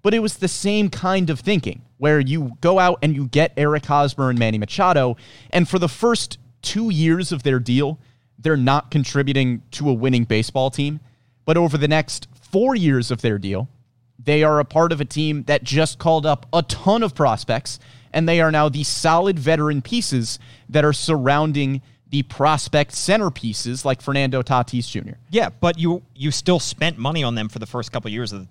[0.04, 3.54] But it was the same kind of thinking where you go out and you get
[3.58, 5.18] Eric Hosmer and Manny Machado,
[5.50, 8.00] and for the first two years of their deal,
[8.40, 11.00] they're not contributing to a winning baseball team.
[11.46, 13.70] But over the next four years of their deal,
[14.18, 17.80] they are a part of a team that just called up a ton of prospects,
[18.12, 20.40] and they are now the solid veteran pieces
[20.70, 25.16] that are surrounding the prospect centerpieces like Fernando Tatis Jr.
[25.30, 28.32] Yeah, but you you still spent money on them for the first couple of years
[28.32, 28.48] of the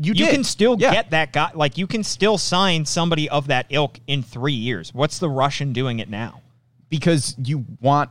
[0.00, 0.92] You you can still Yeah.
[0.92, 4.94] get that guy like you can still sign somebody of that ilk in three years.
[4.94, 6.40] What's the rush in doing it now?
[6.90, 8.10] Because you want.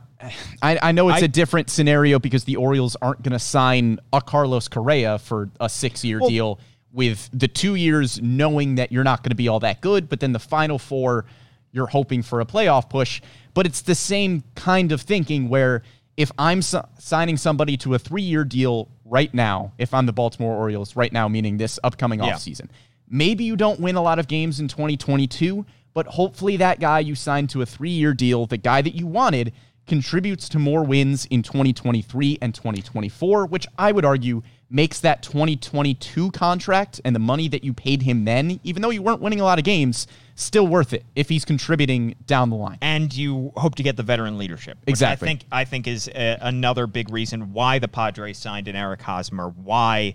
[0.62, 3.98] I, I know it's I- a different scenario because the Orioles aren't going to sign
[4.12, 6.60] a Carlos Correa for a six year Well- deal
[6.92, 10.20] with the two years knowing that you're not going to be all that good, but
[10.20, 11.26] then the final four,
[11.70, 13.20] you're hoping for a playoff push.
[13.54, 15.82] But it's the same kind of thinking where
[16.16, 20.12] if I'm si- signing somebody to a three year deal right now, if I'm the
[20.14, 22.32] Baltimore Orioles right now, meaning this upcoming Yeah.
[22.32, 22.68] offseason,
[23.08, 25.64] maybe you don't win a lot of games in 2022,
[25.98, 29.04] but hopefully that guy you signed to a three year deal, the guy that you
[29.04, 29.52] wanted,
[29.88, 36.30] contributes to more wins in 2023 and 2024, which I would argue makes that 2022
[36.30, 39.42] contract and the money that you paid him then, even though you weren't winning a
[39.42, 42.78] lot of games, still worth it if he's contributing down the line.
[42.80, 44.78] and you hope to get the veteran leadership.
[44.86, 45.26] Exactly.
[45.26, 49.02] I think I think is a, another big reason why the Padres signed an Eric
[49.02, 49.48] Hosmer.
[49.48, 50.14] Why,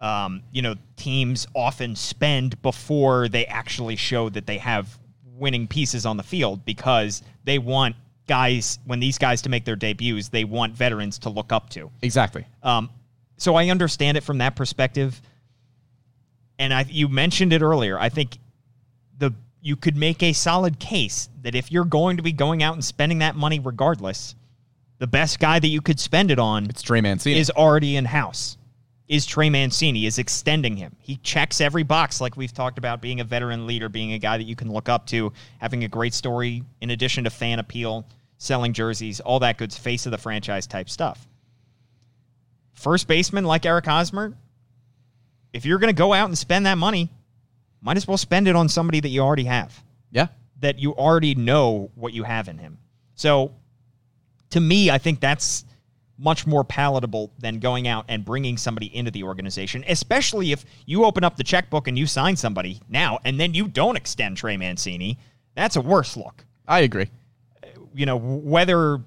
[0.00, 4.98] um, you know, teams often spend before they actually show that they have
[5.36, 9.76] winning pieces on the field because they want guys when these guys to make their
[9.76, 10.28] debuts.
[10.28, 11.90] They want veterans to look up to.
[12.02, 12.46] Exactly.
[12.62, 12.90] Um,
[13.36, 15.20] so I understand it from that perspective.
[16.58, 17.98] And I, you mentioned it earlier.
[17.98, 18.38] I think
[19.18, 22.74] the you could make a solid case that if you're going to be going out
[22.74, 24.34] and spending that money regardless,
[24.98, 27.38] the best guy that you could spend it on It's Trey Mancini.
[27.38, 28.56] is already in house.
[29.06, 30.96] Is Trey Mancini is extending him.
[30.98, 34.38] He checks every box like we've talked about being a veteran leader, being a guy
[34.38, 38.06] that you can look up to, having a great story in addition to fan appeal,
[38.38, 41.28] selling jerseys, all that good face of the franchise type stuff.
[42.72, 44.34] First baseman like Eric Hosmer,
[45.52, 47.12] if you're going to go out and spend that money,
[47.80, 50.28] might as well spend it on somebody that you already have yeah.
[50.60, 52.78] that you already know what you have in him.
[53.14, 53.52] So
[54.50, 55.64] to me, I think that's
[56.24, 61.04] much more palatable than going out and bringing somebody into the organization, especially if you
[61.04, 64.56] open up the checkbook and you sign somebody now and then you don't extend Trey
[64.56, 65.18] Mancini.
[65.54, 66.44] That's a worse look.
[66.66, 67.10] I agree.
[67.94, 69.00] You know, whether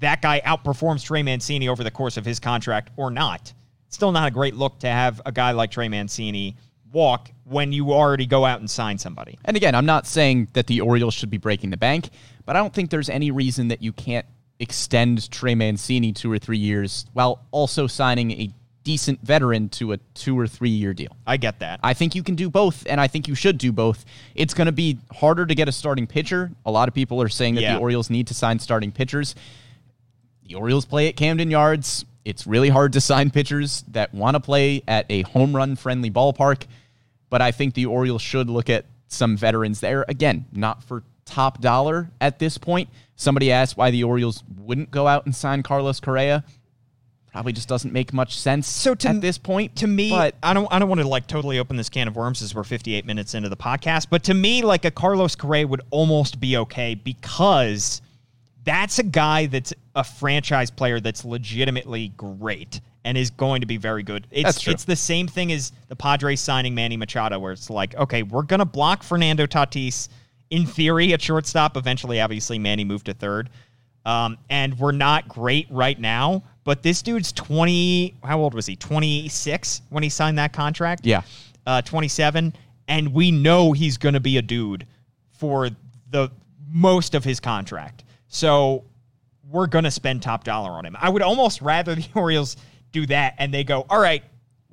[0.00, 3.52] that guy outperforms Trey Mancini over the course of his contract or not,
[3.86, 6.56] it's still not a great look to have a guy like Trey Mancini
[6.92, 9.38] walk when you already go out and sign somebody.
[9.46, 12.10] And again, I'm not saying that the Orioles should be breaking the bank,
[12.44, 14.26] but I don't think there's any reason that you can't
[14.60, 18.50] extend Trey Mancini two or three years while also signing a
[18.84, 21.16] decent veteran to a two or three year deal.
[21.26, 21.80] I get that.
[21.82, 24.04] I think you can do both, and I think you should do both.
[24.34, 26.50] It's going to be harder to get a starting pitcher.
[26.66, 27.74] A lot of people are saying that Yeah.
[27.76, 29.34] the Orioles need to sign starting pitchers.
[30.46, 32.04] The Orioles play at Camden Yards.
[32.26, 36.10] It's really hard to sign pitchers that want to play at a home run friendly
[36.10, 36.64] ballpark,
[37.30, 40.04] but I think the Orioles should look at some veterans there.
[40.08, 42.88] Again, not for top dollar at this point.
[43.16, 46.44] Somebody asked why the Orioles wouldn't go out and sign Carlos Correa
[47.34, 49.74] probably just doesn't make much sense So to at this point.
[49.76, 52.14] to me, but I don't I don't want to like totally open this can of
[52.14, 55.66] worms as we're 58 minutes into the podcast, but to me, like a Carlos Correa
[55.66, 58.00] would almost be okay because
[58.62, 63.78] that's a guy that's a franchise player that's legitimately great and is going to be
[63.78, 64.28] very good.
[64.30, 64.72] It's That's true.
[64.72, 68.42] it's the same thing as the Padres signing Manny Machado, where it's like, okay, we're
[68.42, 70.08] gonna block Fernando Tatis
[70.50, 71.76] in theory at shortstop.
[71.76, 73.50] Eventually, obviously, Manny moved to third.
[74.06, 78.14] Um, and we're not great right now, but this dude's 20.
[78.22, 78.76] How old was he?
[78.76, 81.06] 26 when he signed that contract?
[81.06, 81.22] Yeah.
[81.66, 82.52] Uh, 27.
[82.88, 84.86] And we know he's going to be a dude
[85.30, 85.70] for
[86.10, 86.30] the
[86.68, 88.04] most of his contract.
[88.28, 88.84] So
[89.50, 90.96] we're going to spend top dollar on him.
[91.00, 92.56] I would almost rather the Orioles
[92.92, 94.22] do that and they go, all right,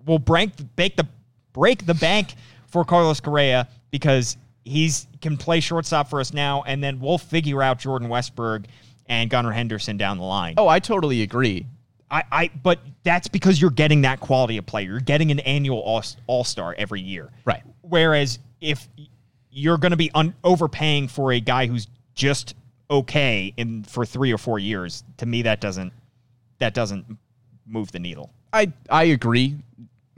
[0.05, 1.07] we'll break, bake the,
[1.53, 2.33] break the bank
[2.67, 7.61] for Carlos Correa because he's can play shortstop for us now, and then we'll figure
[7.61, 8.65] out Jordan Westburg
[9.07, 10.55] and Gunnar Henderson down the line.
[10.57, 11.65] oh, I totally agree.
[12.09, 14.89] I, I, but that's because you're getting that quality of player.
[14.89, 15.79] You're getting an annual
[16.27, 17.29] all, star every year.
[17.45, 17.63] Right.
[17.81, 18.87] Whereas if
[19.49, 22.55] you're going to be un- overpaying for a guy who's just
[22.89, 25.93] okay in for three or four years, to me that doesn't
[26.59, 27.17] that doesn't
[27.65, 28.29] move the needle.
[28.51, 29.55] I I agree.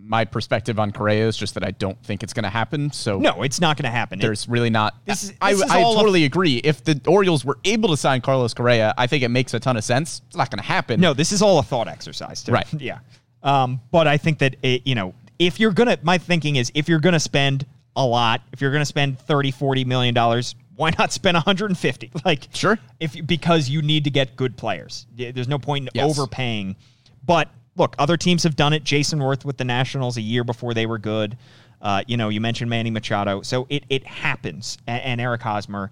[0.06, 2.92] My perspective on Correa is just that I don't think it's going to happen.
[2.92, 4.20] So No, it's not going to happen.
[4.20, 4.96] There's really not.
[5.06, 6.58] This is- I, is I a- totally agree.
[6.58, 9.78] If the Orioles were able to sign Carlos Correa, I think it makes a ton
[9.78, 10.22] of sense.
[10.28, 11.00] It's not going to happen.
[11.00, 12.44] No, this is all a thought exercise.
[12.44, 12.68] To, Right.
[12.74, 13.00] Yeah.
[13.44, 16.72] Um, but I think that, it, you know, if you're going to, my thinking is
[16.76, 20.14] if you're going to spend a lot, if you're going to spend 30, 40 million
[20.14, 22.12] dollars, why not spend 150?
[22.26, 22.78] Like, Sure.
[23.00, 25.08] If you- because you need to get good players.
[25.16, 26.10] There's no point in Yes.
[26.18, 26.76] overpaying.
[27.26, 28.84] But look, other teams have done it.
[28.84, 31.38] Jayson Werth with the Nationals a year before they were good.
[31.82, 33.42] Uh, you know, you mentioned Manny Machado.
[33.42, 34.78] So it, it happens.
[34.88, 35.92] And, and Eric Hosmer.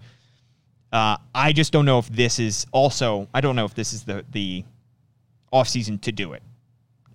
[0.91, 4.03] Uh, I just don't know if this is also, I don't know if this is
[4.03, 4.63] the, the
[5.53, 6.43] offseason to do it.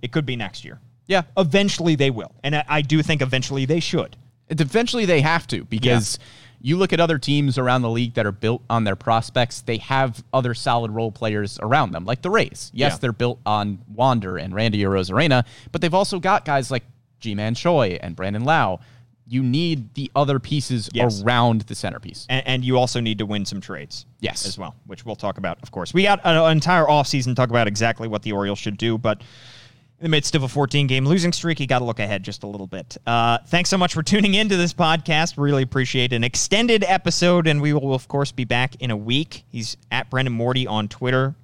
[0.03, 0.81] It could be next year.
[1.07, 1.23] Yeah.
[1.37, 2.33] Eventually they will.
[2.43, 4.17] And I, I do think eventually they should.
[4.49, 6.21] Eventually, they have to because
[6.61, 9.61] you look at other teams around the league that are built on their prospects.
[9.61, 12.71] They have other solid role players around them, like the Rays.
[12.75, 12.99] Yes, Yeah.
[12.99, 16.85] they're built on Wander and Randy Arozarena, but they've also got guys like
[17.21, 18.81] Ji-Man Choi and Brandon Lowe.
[19.29, 21.21] You need the other pieces Yes.
[21.23, 22.27] around the centerpiece.
[22.29, 24.07] And, and you also need to win some trades.
[24.21, 24.47] Yes.
[24.47, 25.93] As well, which we'll talk about, of course.
[25.93, 29.23] We got an entire offseason to talk about exactly what the Orioles should do, but
[29.99, 32.42] in the midst of a 14 game losing streak, you got to look ahead just
[32.42, 32.97] a little bit.
[33.07, 35.34] Uh, thanks so much for tuning into this podcast.
[35.38, 39.44] Really appreciate an extended episode, and we will, of course, be back in a week.
[39.49, 41.34] He's at Brendan Morty on Twitter.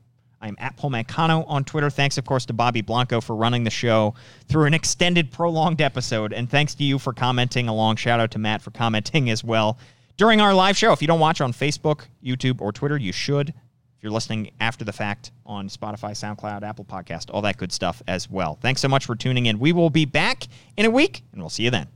[0.42, 1.88] I'm at Paul Mancano on Twitter.
[1.88, 4.14] Thanks, of course, to Bobby Blanco for running the show
[4.48, 6.32] through an extended, prolonged episode.
[6.32, 7.96] And thanks to you for commenting along.
[7.96, 9.78] Shout out to Matt for commenting as well
[10.16, 10.92] during our live show.
[10.92, 13.55] If you don't watch on Facebook, YouTube, or Twitter, you should.
[14.03, 18.28] You're listening after the fact on Spotify, SoundCloud, Apple Podcast, all that good stuff as
[18.28, 18.59] well.
[18.61, 19.61] Thanks so much for tuning in.
[19.61, 21.86] We will be back in a week, and we'll see you then.